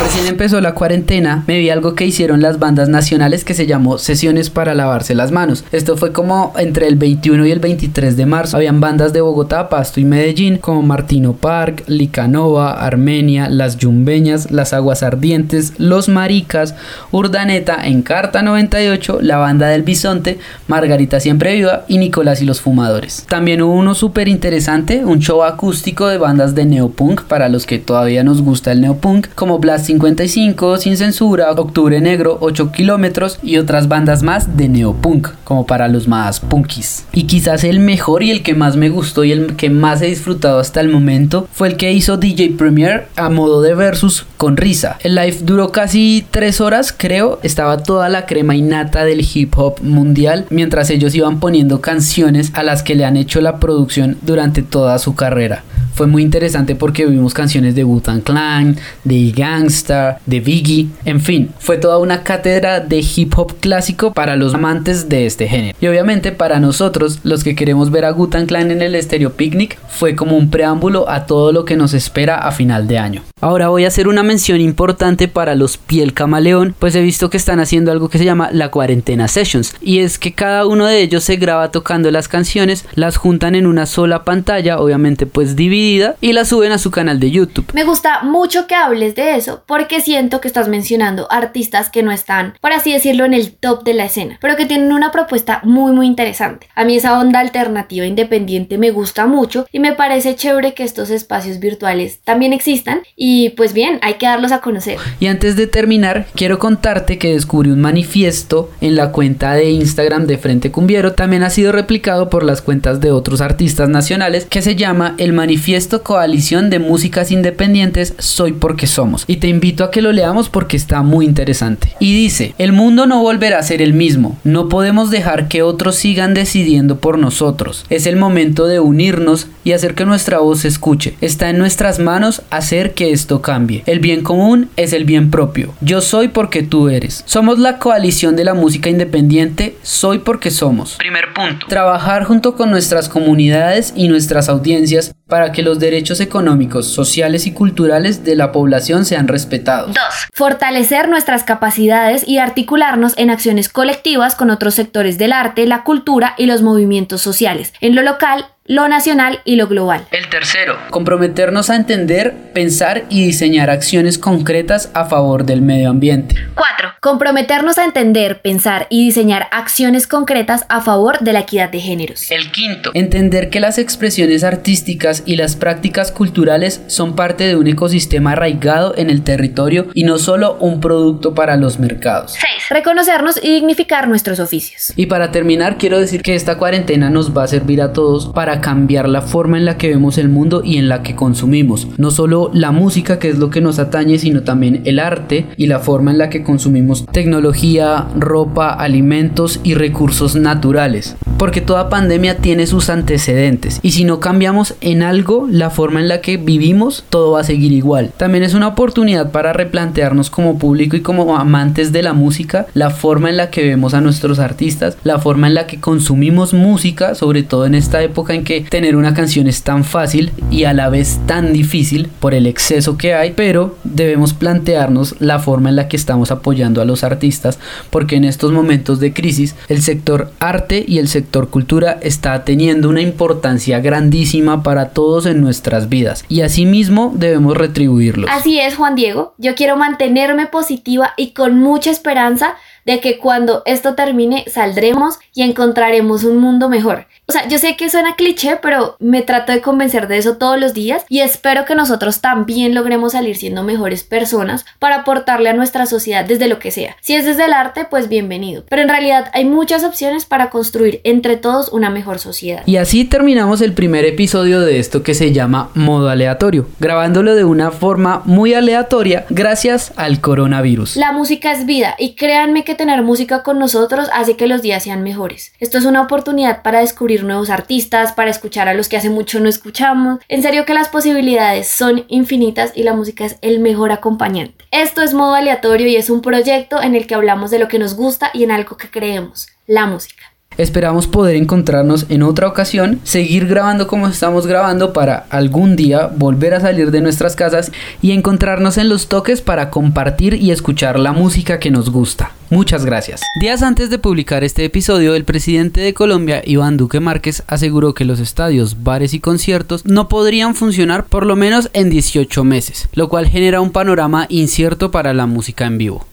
Recién 0.08 0.26
empezó 0.26 0.62
la 0.62 0.72
cuarentena, 0.72 1.44
me 1.46 1.58
vi 1.58 1.68
algo 1.68 1.94
que 1.94 2.06
hicieron 2.06 2.40
las 2.40 2.58
bandas 2.58 2.88
nacionales 2.88 3.44
que 3.44 3.52
se 3.52 3.66
llamó 3.66 3.98
Sesiones 3.98 4.48
para 4.48 4.74
lavarse 4.74 5.14
las 5.14 5.32
manos. 5.32 5.64
Esto 5.70 5.98
fue 5.98 6.12
como 6.12 6.54
entre 6.56 6.86
el 6.86 6.96
21 6.96 7.44
y 7.44 7.50
el 7.50 7.58
23 7.58 8.16
de 8.16 8.24
marzo. 8.24 8.56
Habían 8.56 8.80
bandas 8.80 9.12
de 9.12 9.20
Bogotá, 9.20 9.68
Pasto 9.68 10.00
y 10.00 10.06
Medellín 10.06 10.56
como 10.56 10.80
Martino 10.80 11.34
Park, 11.34 11.84
Licanova, 11.88 12.72
Armenia, 12.72 13.50
Las 13.50 13.76
Yumbeñas, 13.76 14.50
Las 14.50 14.72
Aguas 14.72 15.02
Ardientes, 15.02 15.74
Los 15.76 16.08
Maricas, 16.08 16.74
Urdaneta, 17.12 17.86
Encarta 17.86 18.40
98, 18.40 19.18
La 19.20 19.36
Banda 19.36 19.68
del 19.68 19.82
Bisonte, 19.82 20.38
Margarita 20.68 21.20
Siempre 21.20 21.54
Viva 21.54 21.84
y 21.86 21.98
Nicolás 21.98 22.40
y 22.40 22.46
los 22.46 22.62
Fumadores. 22.62 23.26
También 23.28 23.60
hubo 23.60 23.74
uno 23.74 23.94
súper 23.94 24.28
interesante, 24.28 25.04
un 25.04 25.18
show 25.18 25.42
acústico 25.44 26.06
de 26.06 26.16
bandas 26.16 26.54
de 26.54 26.64
neopunk 26.64 27.24
para 27.24 27.50
los 27.50 27.66
que 27.66 27.78
todavía 27.78 28.24
nos 28.24 28.40
gusta 28.40 28.72
el 28.72 28.80
neopunk, 28.80 29.26
como 29.34 29.58
Blasting 29.58 29.97
55, 29.98 30.78
Sin 30.78 30.96
Censura, 30.96 31.50
Octubre 31.50 32.00
Negro, 32.00 32.38
8 32.40 32.70
kilómetros 32.70 33.40
y 33.42 33.56
otras 33.56 33.88
bandas 33.88 34.22
más 34.22 34.56
de 34.56 34.68
neopunk, 34.68 35.30
como 35.42 35.66
para 35.66 35.88
los 35.88 36.06
más 36.06 36.38
punkis. 36.38 37.04
Y 37.12 37.24
quizás 37.24 37.64
el 37.64 37.80
mejor 37.80 38.22
y 38.22 38.30
el 38.30 38.44
que 38.44 38.54
más 38.54 38.76
me 38.76 38.90
gustó 38.90 39.24
y 39.24 39.32
el 39.32 39.56
que 39.56 39.70
más 39.70 40.00
he 40.00 40.06
disfrutado 40.06 40.60
hasta 40.60 40.80
el 40.80 40.88
momento 40.88 41.48
fue 41.52 41.66
el 41.66 41.76
que 41.76 41.92
hizo 41.92 42.16
DJ 42.16 42.50
Premier 42.50 43.08
a 43.16 43.28
modo 43.28 43.60
de 43.60 43.74
versus 43.74 44.24
con 44.36 44.56
risa. 44.56 44.98
El 45.00 45.16
live 45.16 45.38
duró 45.42 45.72
casi 45.72 46.24
3 46.30 46.60
horas, 46.60 46.94
creo, 46.96 47.40
estaba 47.42 47.82
toda 47.82 48.08
la 48.08 48.24
crema 48.24 48.54
innata 48.54 49.04
del 49.04 49.26
hip 49.34 49.58
hop 49.58 49.80
mundial 49.82 50.46
mientras 50.48 50.90
ellos 50.90 51.12
iban 51.16 51.40
poniendo 51.40 51.80
canciones 51.80 52.52
a 52.54 52.62
las 52.62 52.84
que 52.84 52.94
le 52.94 53.04
han 53.04 53.16
hecho 53.16 53.40
la 53.40 53.58
producción 53.58 54.16
durante 54.22 54.62
toda 54.62 54.96
su 55.00 55.16
carrera. 55.16 55.64
Fue 55.98 56.06
muy 56.06 56.22
interesante 56.22 56.76
porque 56.76 57.06
vimos 57.06 57.34
canciones 57.34 57.74
de 57.74 57.82
Wu-Tang 57.82 58.20
Clan, 58.20 58.76
de 59.02 59.32
Gangsta, 59.32 60.20
de 60.26 60.38
Biggie, 60.38 60.86
en 61.04 61.20
fin, 61.20 61.50
fue 61.58 61.76
toda 61.76 61.98
una 61.98 62.22
cátedra 62.22 62.78
de 62.78 62.98
hip 63.00 63.36
hop 63.36 63.56
clásico 63.58 64.12
para 64.12 64.36
los 64.36 64.54
amantes 64.54 65.08
de 65.08 65.26
este 65.26 65.48
género. 65.48 65.76
Y 65.80 65.88
obviamente 65.88 66.30
para 66.30 66.60
nosotros, 66.60 67.18
los 67.24 67.42
que 67.42 67.56
queremos 67.56 67.90
ver 67.90 68.04
a 68.04 68.12
Wu-Tang 68.12 68.46
Clan 68.46 68.70
en 68.70 68.80
el 68.80 69.02
Stereo 69.02 69.32
Picnic, 69.32 69.76
fue 69.88 70.14
como 70.14 70.36
un 70.36 70.50
preámbulo 70.50 71.10
a 71.10 71.26
todo 71.26 71.50
lo 71.50 71.64
que 71.64 71.74
nos 71.74 71.94
espera 71.94 72.36
a 72.36 72.52
final 72.52 72.86
de 72.86 72.98
año. 72.98 73.22
Ahora 73.40 73.68
voy 73.68 73.84
a 73.84 73.88
hacer 73.88 74.08
una 74.08 74.24
mención 74.24 74.60
importante 74.60 75.28
para 75.28 75.54
los 75.54 75.76
Piel 75.76 76.12
Camaleón, 76.12 76.74
pues 76.76 76.96
he 76.96 77.02
visto 77.02 77.30
que 77.30 77.36
están 77.36 77.60
haciendo 77.60 77.92
algo 77.92 78.08
que 78.08 78.18
se 78.18 78.24
llama 78.24 78.50
la 78.52 78.72
cuarentena 78.72 79.28
sessions, 79.28 79.76
y 79.80 80.00
es 80.00 80.18
que 80.18 80.34
cada 80.34 80.66
uno 80.66 80.86
de 80.86 81.00
ellos 81.00 81.22
se 81.22 81.36
graba 81.36 81.70
tocando 81.70 82.10
las 82.10 82.26
canciones, 82.26 82.84
las 82.94 83.16
juntan 83.16 83.54
en 83.54 83.68
una 83.68 83.86
sola 83.86 84.24
pantalla, 84.24 84.78
obviamente 84.80 85.26
pues 85.26 85.54
dividida 85.54 86.16
y 86.20 86.32
la 86.32 86.44
suben 86.44 86.72
a 86.72 86.78
su 86.78 86.90
canal 86.90 87.20
de 87.20 87.30
YouTube. 87.30 87.72
Me 87.74 87.84
gusta 87.84 88.22
mucho 88.24 88.66
que 88.66 88.74
hables 88.74 89.14
de 89.14 89.36
eso 89.36 89.62
porque 89.66 90.00
siento 90.00 90.40
que 90.40 90.48
estás 90.48 90.66
mencionando 90.66 91.30
artistas 91.30 91.90
que 91.90 92.02
no 92.02 92.10
están, 92.10 92.54
por 92.60 92.72
así 92.72 92.92
decirlo, 92.92 93.24
en 93.24 93.34
el 93.34 93.52
top 93.52 93.84
de 93.84 93.94
la 93.94 94.06
escena, 94.06 94.38
pero 94.40 94.56
que 94.56 94.66
tienen 94.66 94.92
una 94.92 95.12
propuesta 95.12 95.60
muy 95.62 95.92
muy 95.92 96.08
interesante. 96.08 96.66
A 96.74 96.84
mí 96.84 96.96
esa 96.96 97.16
onda 97.16 97.38
alternativa 97.38 98.04
independiente 98.04 98.78
me 98.78 98.90
gusta 98.90 99.26
mucho 99.26 99.66
y 99.70 99.78
me 99.78 99.92
parece 99.92 100.34
chévere 100.34 100.74
que 100.74 100.82
estos 100.82 101.10
espacios 101.10 101.60
virtuales 101.60 102.20
también 102.24 102.52
existan 102.52 103.02
y 103.14 103.27
pues 103.56 103.72
bien, 103.72 103.98
hay 104.02 104.14
que 104.14 104.26
darlos 104.26 104.52
a 104.52 104.60
conocer. 104.60 104.98
Y 105.20 105.26
antes 105.26 105.56
de 105.56 105.66
terminar, 105.66 106.26
quiero 106.34 106.58
contarte 106.58 107.18
que 107.18 107.32
descubrí 107.32 107.70
un 107.70 107.80
manifiesto 107.80 108.70
en 108.80 108.96
la 108.96 109.12
cuenta 109.12 109.54
de 109.54 109.70
Instagram 109.70 110.26
de 110.26 110.38
Frente 110.38 110.70
Cumbiero, 110.70 111.12
también 111.12 111.42
ha 111.42 111.50
sido 111.50 111.72
replicado 111.72 112.30
por 112.30 112.44
las 112.44 112.62
cuentas 112.62 113.00
de 113.00 113.10
otros 113.10 113.40
artistas 113.40 113.88
nacionales 113.88 114.46
que 114.46 114.62
se 114.62 114.76
llama 114.76 115.14
el 115.18 115.32
manifiesto 115.32 116.02
Coalición 116.02 116.70
de 116.70 116.78
Músicas 116.78 117.30
Independientes 117.30 118.14
Soy 118.18 118.52
porque 118.52 118.86
somos. 118.86 119.24
Y 119.26 119.36
te 119.36 119.48
invito 119.48 119.84
a 119.84 119.90
que 119.90 120.02
lo 120.02 120.12
leamos 120.12 120.48
porque 120.48 120.76
está 120.76 121.02
muy 121.02 121.24
interesante. 121.24 121.92
Y 122.00 122.14
dice, 122.14 122.54
el 122.58 122.72
mundo 122.72 123.06
no 123.06 123.20
volverá 123.22 123.58
a 123.58 123.62
ser 123.62 123.82
el 123.82 123.92
mismo. 123.92 124.38
No 124.44 124.68
podemos 124.68 125.10
dejar 125.10 125.48
que 125.48 125.62
otros 125.62 125.96
sigan 125.96 126.34
decidiendo 126.34 126.98
por 126.98 127.18
nosotros. 127.18 127.84
Es 127.90 128.06
el 128.06 128.16
momento 128.16 128.66
de 128.66 128.80
unirnos 128.80 129.48
y 129.64 129.72
hacer 129.72 129.94
que 129.94 130.04
nuestra 130.04 130.38
voz 130.38 130.60
se 130.60 130.68
escuche. 130.68 131.14
Está 131.20 131.50
en 131.50 131.58
nuestras 131.58 131.98
manos 131.98 132.42
hacer 132.50 132.94
que 132.94 133.12
esto 133.18 133.42
cambie. 133.42 133.82
El 133.86 133.98
bien 133.98 134.22
común 134.22 134.70
es 134.76 134.92
el 134.92 135.04
bien 135.04 135.30
propio. 135.30 135.74
Yo 135.80 136.00
soy 136.00 136.28
porque 136.28 136.62
tú 136.62 136.88
eres. 136.88 137.24
Somos 137.26 137.58
la 137.58 137.78
coalición 137.78 138.36
de 138.36 138.44
la 138.44 138.54
música 138.54 138.88
independiente. 138.88 139.76
Soy 139.82 140.20
porque 140.20 140.50
somos. 140.50 140.94
Primer 140.94 141.34
punto. 141.34 141.66
Trabajar 141.68 142.24
junto 142.24 142.54
con 142.54 142.70
nuestras 142.70 143.08
comunidades 143.08 143.92
y 143.96 144.08
nuestras 144.08 144.48
audiencias 144.48 145.12
para 145.26 145.52
que 145.52 145.62
los 145.62 145.78
derechos 145.78 146.20
económicos, 146.20 146.86
sociales 146.86 147.46
y 147.46 147.52
culturales 147.52 148.24
de 148.24 148.36
la 148.36 148.52
población 148.52 149.04
sean 149.04 149.28
respetados. 149.28 149.94
2. 149.94 149.96
Fortalecer 150.32 151.08
nuestras 151.08 151.44
capacidades 151.44 152.26
y 152.26 152.38
articularnos 152.38 153.14
en 153.18 153.30
acciones 153.30 153.68
colectivas 153.68 154.36
con 154.36 154.50
otros 154.50 154.74
sectores 154.74 155.18
del 155.18 155.32
arte, 155.32 155.66
la 155.66 155.82
cultura 155.82 156.34
y 156.38 156.46
los 156.46 156.62
movimientos 156.62 157.20
sociales, 157.20 157.74
en 157.80 157.94
lo 157.94 158.02
local, 158.02 158.46
lo 158.68 158.86
nacional 158.86 159.40
y 159.46 159.56
lo 159.56 159.66
global. 159.66 160.06
El 160.10 160.28
tercero, 160.28 160.76
comprometernos 160.90 161.70
a 161.70 161.76
entender, 161.76 162.34
pensar 162.52 163.04
y 163.08 163.24
diseñar 163.24 163.70
acciones 163.70 164.18
concretas 164.18 164.90
a 164.92 165.06
favor 165.06 165.44
del 165.44 165.62
medio 165.62 165.88
ambiente. 165.88 166.36
4. 166.54 166.92
Comprometernos 167.00 167.78
a 167.78 167.86
entender, 167.86 168.42
pensar 168.42 168.86
y 168.90 169.06
diseñar 169.06 169.48
acciones 169.52 170.06
concretas 170.06 170.66
a 170.68 170.82
favor 170.82 171.20
de 171.20 171.32
la 171.32 171.40
equidad 171.40 171.70
de 171.70 171.80
géneros. 171.80 172.30
El 172.30 172.52
quinto, 172.52 172.90
entender 172.92 173.48
que 173.48 173.60
las 173.60 173.78
expresiones 173.78 174.44
artísticas 174.44 175.22
y 175.24 175.36
las 175.36 175.56
prácticas 175.56 176.12
culturales 176.12 176.82
son 176.88 177.16
parte 177.16 177.44
de 177.44 177.56
un 177.56 177.68
ecosistema 177.68 178.32
arraigado 178.32 178.94
en 178.98 179.08
el 179.08 179.22
territorio 179.22 179.86
y 179.94 180.04
no 180.04 180.18
solo 180.18 180.58
un 180.60 180.80
producto 180.80 181.34
para 181.34 181.56
los 181.56 181.78
mercados. 181.78 182.32
6. 182.32 182.68
Reconocernos 182.68 183.42
y 183.42 183.48
dignificar 183.48 184.08
nuestros 184.08 184.40
oficios. 184.40 184.92
Y 184.94 185.06
para 185.06 185.30
terminar, 185.30 185.78
quiero 185.78 185.98
decir 185.98 186.20
que 186.20 186.34
esta 186.34 186.58
cuarentena 186.58 187.08
nos 187.08 187.34
va 187.34 187.44
a 187.44 187.48
servir 187.48 187.80
a 187.80 187.94
todos 187.94 188.26
para 188.34 188.57
cambiar 188.60 189.08
la 189.08 189.22
forma 189.22 189.58
en 189.58 189.64
la 189.64 189.76
que 189.76 189.88
vemos 189.88 190.18
el 190.18 190.28
mundo 190.28 190.62
y 190.64 190.76
en 190.76 190.88
la 190.88 191.02
que 191.02 191.14
consumimos. 191.14 191.88
No 191.96 192.10
solo 192.10 192.50
la 192.52 192.72
música, 192.72 193.18
que 193.18 193.28
es 193.28 193.38
lo 193.38 193.50
que 193.50 193.60
nos 193.60 193.78
atañe, 193.78 194.18
sino 194.18 194.42
también 194.42 194.82
el 194.84 194.98
arte 194.98 195.46
y 195.56 195.66
la 195.66 195.78
forma 195.78 196.10
en 196.10 196.18
la 196.18 196.30
que 196.30 196.42
consumimos 196.42 197.06
tecnología, 197.06 198.06
ropa, 198.16 198.70
alimentos 198.70 199.60
y 199.62 199.74
recursos 199.74 200.36
naturales. 200.36 201.16
Porque 201.38 201.60
toda 201.60 201.88
pandemia 201.88 202.38
tiene 202.38 202.66
sus 202.66 202.90
antecedentes 202.90 203.80
y 203.82 203.92
si 203.92 204.04
no 204.04 204.20
cambiamos 204.20 204.74
en 204.80 205.02
algo 205.02 205.46
la 205.50 205.70
forma 205.70 206.00
en 206.00 206.08
la 206.08 206.20
que 206.20 206.36
vivimos, 206.36 207.04
todo 207.10 207.32
va 207.32 207.40
a 207.40 207.44
seguir 207.44 207.72
igual. 207.72 208.12
También 208.16 208.44
es 208.44 208.54
una 208.54 208.68
oportunidad 208.68 209.30
para 209.30 209.52
replantearnos 209.52 210.30
como 210.30 210.58
público 210.58 210.96
y 210.96 211.00
como 211.00 211.36
amantes 211.36 211.92
de 211.92 212.02
la 212.02 212.12
música 212.12 212.66
la 212.74 212.90
forma 212.90 213.30
en 213.30 213.36
la 213.36 213.50
que 213.50 213.66
vemos 213.66 213.94
a 213.94 214.00
nuestros 214.00 214.38
artistas, 214.38 214.96
la 215.04 215.18
forma 215.18 215.46
en 215.46 215.54
la 215.54 215.66
que 215.66 215.80
consumimos 215.80 216.54
música, 216.54 217.14
sobre 217.14 217.42
todo 217.42 217.66
en 217.66 217.74
esta 217.74 218.02
época 218.02 218.34
en 218.34 218.44
que 218.48 218.62
tener 218.62 218.96
una 218.96 219.12
canción 219.12 219.46
es 219.46 219.62
tan 219.62 219.84
fácil 219.84 220.32
y 220.50 220.64
a 220.64 220.72
la 220.72 220.88
vez 220.88 221.20
tan 221.26 221.52
difícil 221.52 222.08
por 222.18 222.32
el 222.32 222.46
exceso 222.46 222.96
que 222.96 223.12
hay, 223.12 223.32
pero 223.32 223.76
debemos 223.84 224.32
plantearnos 224.32 225.16
la 225.20 225.38
forma 225.38 225.68
en 225.68 225.76
la 225.76 225.86
que 225.86 225.98
estamos 225.98 226.30
apoyando 226.30 226.80
a 226.80 226.86
los 226.86 227.04
artistas, 227.04 227.58
porque 227.90 228.16
en 228.16 228.24
estos 228.24 228.50
momentos 228.50 229.00
de 229.00 229.12
crisis 229.12 229.54
el 229.68 229.82
sector 229.82 230.32
arte 230.38 230.82
y 230.88 230.96
el 230.96 231.08
sector 231.08 231.50
cultura 231.50 231.98
está 232.00 232.42
teniendo 232.46 232.88
una 232.88 233.02
importancia 233.02 233.80
grandísima 233.80 234.62
para 234.62 234.90
todos 234.94 235.26
en 235.26 235.42
nuestras 235.42 235.90
vidas 235.90 236.24
y 236.30 236.40
asimismo 236.40 237.12
debemos 237.14 237.54
retribuirlos. 237.54 238.30
Así 238.32 238.58
es, 238.58 238.76
Juan 238.76 238.94
Diego, 238.94 239.34
yo 239.36 239.56
quiero 239.56 239.76
mantenerme 239.76 240.46
positiva 240.46 241.12
y 241.18 241.32
con 241.32 241.58
mucha 241.58 241.90
esperanza 241.90 242.54
de 242.88 243.00
que 243.00 243.18
cuando 243.18 243.62
esto 243.66 243.94
termine 243.94 244.46
saldremos 244.48 245.18
y 245.34 245.42
encontraremos 245.42 246.24
un 246.24 246.38
mundo 246.38 246.70
mejor. 246.70 247.06
O 247.26 247.32
sea, 247.32 247.46
yo 247.46 247.58
sé 247.58 247.76
que 247.76 247.90
suena 247.90 248.16
cliché, 248.16 248.58
pero 248.62 248.96
me 248.98 249.20
trato 249.20 249.52
de 249.52 249.60
convencer 249.60 250.08
de 250.08 250.16
eso 250.16 250.38
todos 250.38 250.58
los 250.58 250.72
días 250.72 251.04
y 251.10 251.20
espero 251.20 251.66
que 251.66 251.74
nosotros 251.74 252.22
también 252.22 252.74
logremos 252.74 253.12
salir 253.12 253.36
siendo 253.36 253.62
mejores 253.62 254.04
personas 254.04 254.64
para 254.78 255.00
aportarle 255.00 255.50
a 255.50 255.52
nuestra 255.52 255.84
sociedad 255.84 256.24
desde 256.24 256.48
lo 256.48 256.58
que 256.58 256.70
sea. 256.70 256.96
Si 257.02 257.14
es 257.14 257.26
desde 257.26 257.44
el 257.44 257.52
arte, 257.52 257.86
pues 257.90 258.08
bienvenido. 258.08 258.64
Pero 258.70 258.80
en 258.80 258.88
realidad 258.88 259.30
hay 259.34 259.44
muchas 259.44 259.84
opciones 259.84 260.24
para 260.24 260.48
construir 260.48 261.02
entre 261.04 261.36
todos 261.36 261.68
una 261.70 261.90
mejor 261.90 262.18
sociedad. 262.18 262.62
Y 262.64 262.78
así 262.78 263.04
terminamos 263.04 263.60
el 263.60 263.74
primer 263.74 264.06
episodio 264.06 264.60
de 264.62 264.78
esto 264.78 265.02
que 265.02 265.12
se 265.12 265.32
llama 265.34 265.68
modo 265.74 266.08
aleatorio, 266.08 266.66
grabándolo 266.80 267.34
de 267.34 267.44
una 267.44 267.70
forma 267.70 268.22
muy 268.24 268.54
aleatoria 268.54 269.26
gracias 269.28 269.92
al 269.96 270.22
coronavirus. 270.22 270.96
La 270.96 271.12
música 271.12 271.52
es 271.52 271.66
vida 271.66 271.94
y 271.98 272.14
créanme 272.14 272.64
que 272.64 272.77
tener 272.78 273.02
música 273.02 273.42
con 273.42 273.58
nosotros 273.58 274.08
hace 274.14 274.36
que 274.36 274.46
los 274.46 274.62
días 274.62 274.84
sean 274.84 275.02
mejores. 275.02 275.52
Esto 275.60 275.76
es 275.76 275.84
una 275.84 276.00
oportunidad 276.00 276.62
para 276.62 276.80
descubrir 276.80 277.24
nuevos 277.24 277.50
artistas, 277.50 278.12
para 278.12 278.30
escuchar 278.30 278.68
a 278.68 278.72
los 278.72 278.88
que 278.88 278.96
hace 278.96 279.10
mucho 279.10 279.40
no 279.40 279.50
escuchamos. 279.50 280.20
En 280.28 280.40
serio 280.40 280.64
que 280.64 280.72
las 280.72 280.88
posibilidades 280.88 281.68
son 281.68 282.06
infinitas 282.08 282.72
y 282.74 282.84
la 282.84 282.94
música 282.94 283.26
es 283.26 283.36
el 283.42 283.58
mejor 283.58 283.92
acompañante. 283.92 284.64
Esto 284.70 285.02
es 285.02 285.12
modo 285.12 285.34
aleatorio 285.34 285.88
y 285.88 285.96
es 285.96 286.08
un 286.08 286.22
proyecto 286.22 286.80
en 286.80 286.94
el 286.94 287.06
que 287.06 287.14
hablamos 287.14 287.50
de 287.50 287.58
lo 287.58 287.68
que 287.68 287.78
nos 287.78 287.94
gusta 287.94 288.30
y 288.32 288.44
en 288.44 288.50
algo 288.50 288.78
que 288.78 288.90
creemos, 288.90 289.48
la 289.66 289.86
música. 289.86 290.17
Esperamos 290.58 291.06
poder 291.06 291.36
encontrarnos 291.36 292.06
en 292.08 292.24
otra 292.24 292.48
ocasión, 292.48 292.98
seguir 293.04 293.46
grabando 293.46 293.86
como 293.86 294.08
estamos 294.08 294.44
grabando 294.48 294.92
para 294.92 295.24
algún 295.30 295.76
día 295.76 296.08
volver 296.08 296.52
a 296.52 296.60
salir 296.60 296.90
de 296.90 297.00
nuestras 297.00 297.36
casas 297.36 297.70
y 298.02 298.10
encontrarnos 298.10 298.76
en 298.76 298.88
los 298.88 299.06
toques 299.06 299.40
para 299.40 299.70
compartir 299.70 300.34
y 300.34 300.50
escuchar 300.50 300.98
la 300.98 301.12
música 301.12 301.60
que 301.60 301.70
nos 301.70 301.90
gusta. 301.90 302.32
Muchas 302.50 302.84
gracias. 302.84 303.20
Días 303.40 303.62
antes 303.62 303.88
de 303.88 304.00
publicar 304.00 304.42
este 304.42 304.64
episodio, 304.64 305.14
el 305.14 305.24
presidente 305.24 305.80
de 305.80 305.94
Colombia, 305.94 306.42
Iván 306.44 306.76
Duque 306.76 306.98
Márquez, 306.98 307.44
aseguró 307.46 307.94
que 307.94 308.04
los 308.04 308.18
estadios, 308.18 308.82
bares 308.82 309.14
y 309.14 309.20
conciertos 309.20 309.84
no 309.86 310.08
podrían 310.08 310.56
funcionar 310.56 311.04
por 311.04 311.24
lo 311.24 311.36
menos 311.36 311.70
en 311.72 311.88
18 311.88 312.42
meses, 312.42 312.88
lo 312.94 313.08
cual 313.08 313.28
genera 313.28 313.60
un 313.60 313.70
panorama 313.70 314.26
incierto 314.28 314.90
para 314.90 315.14
la 315.14 315.26
música 315.26 315.66
en 315.66 315.78
vivo. 315.78 316.06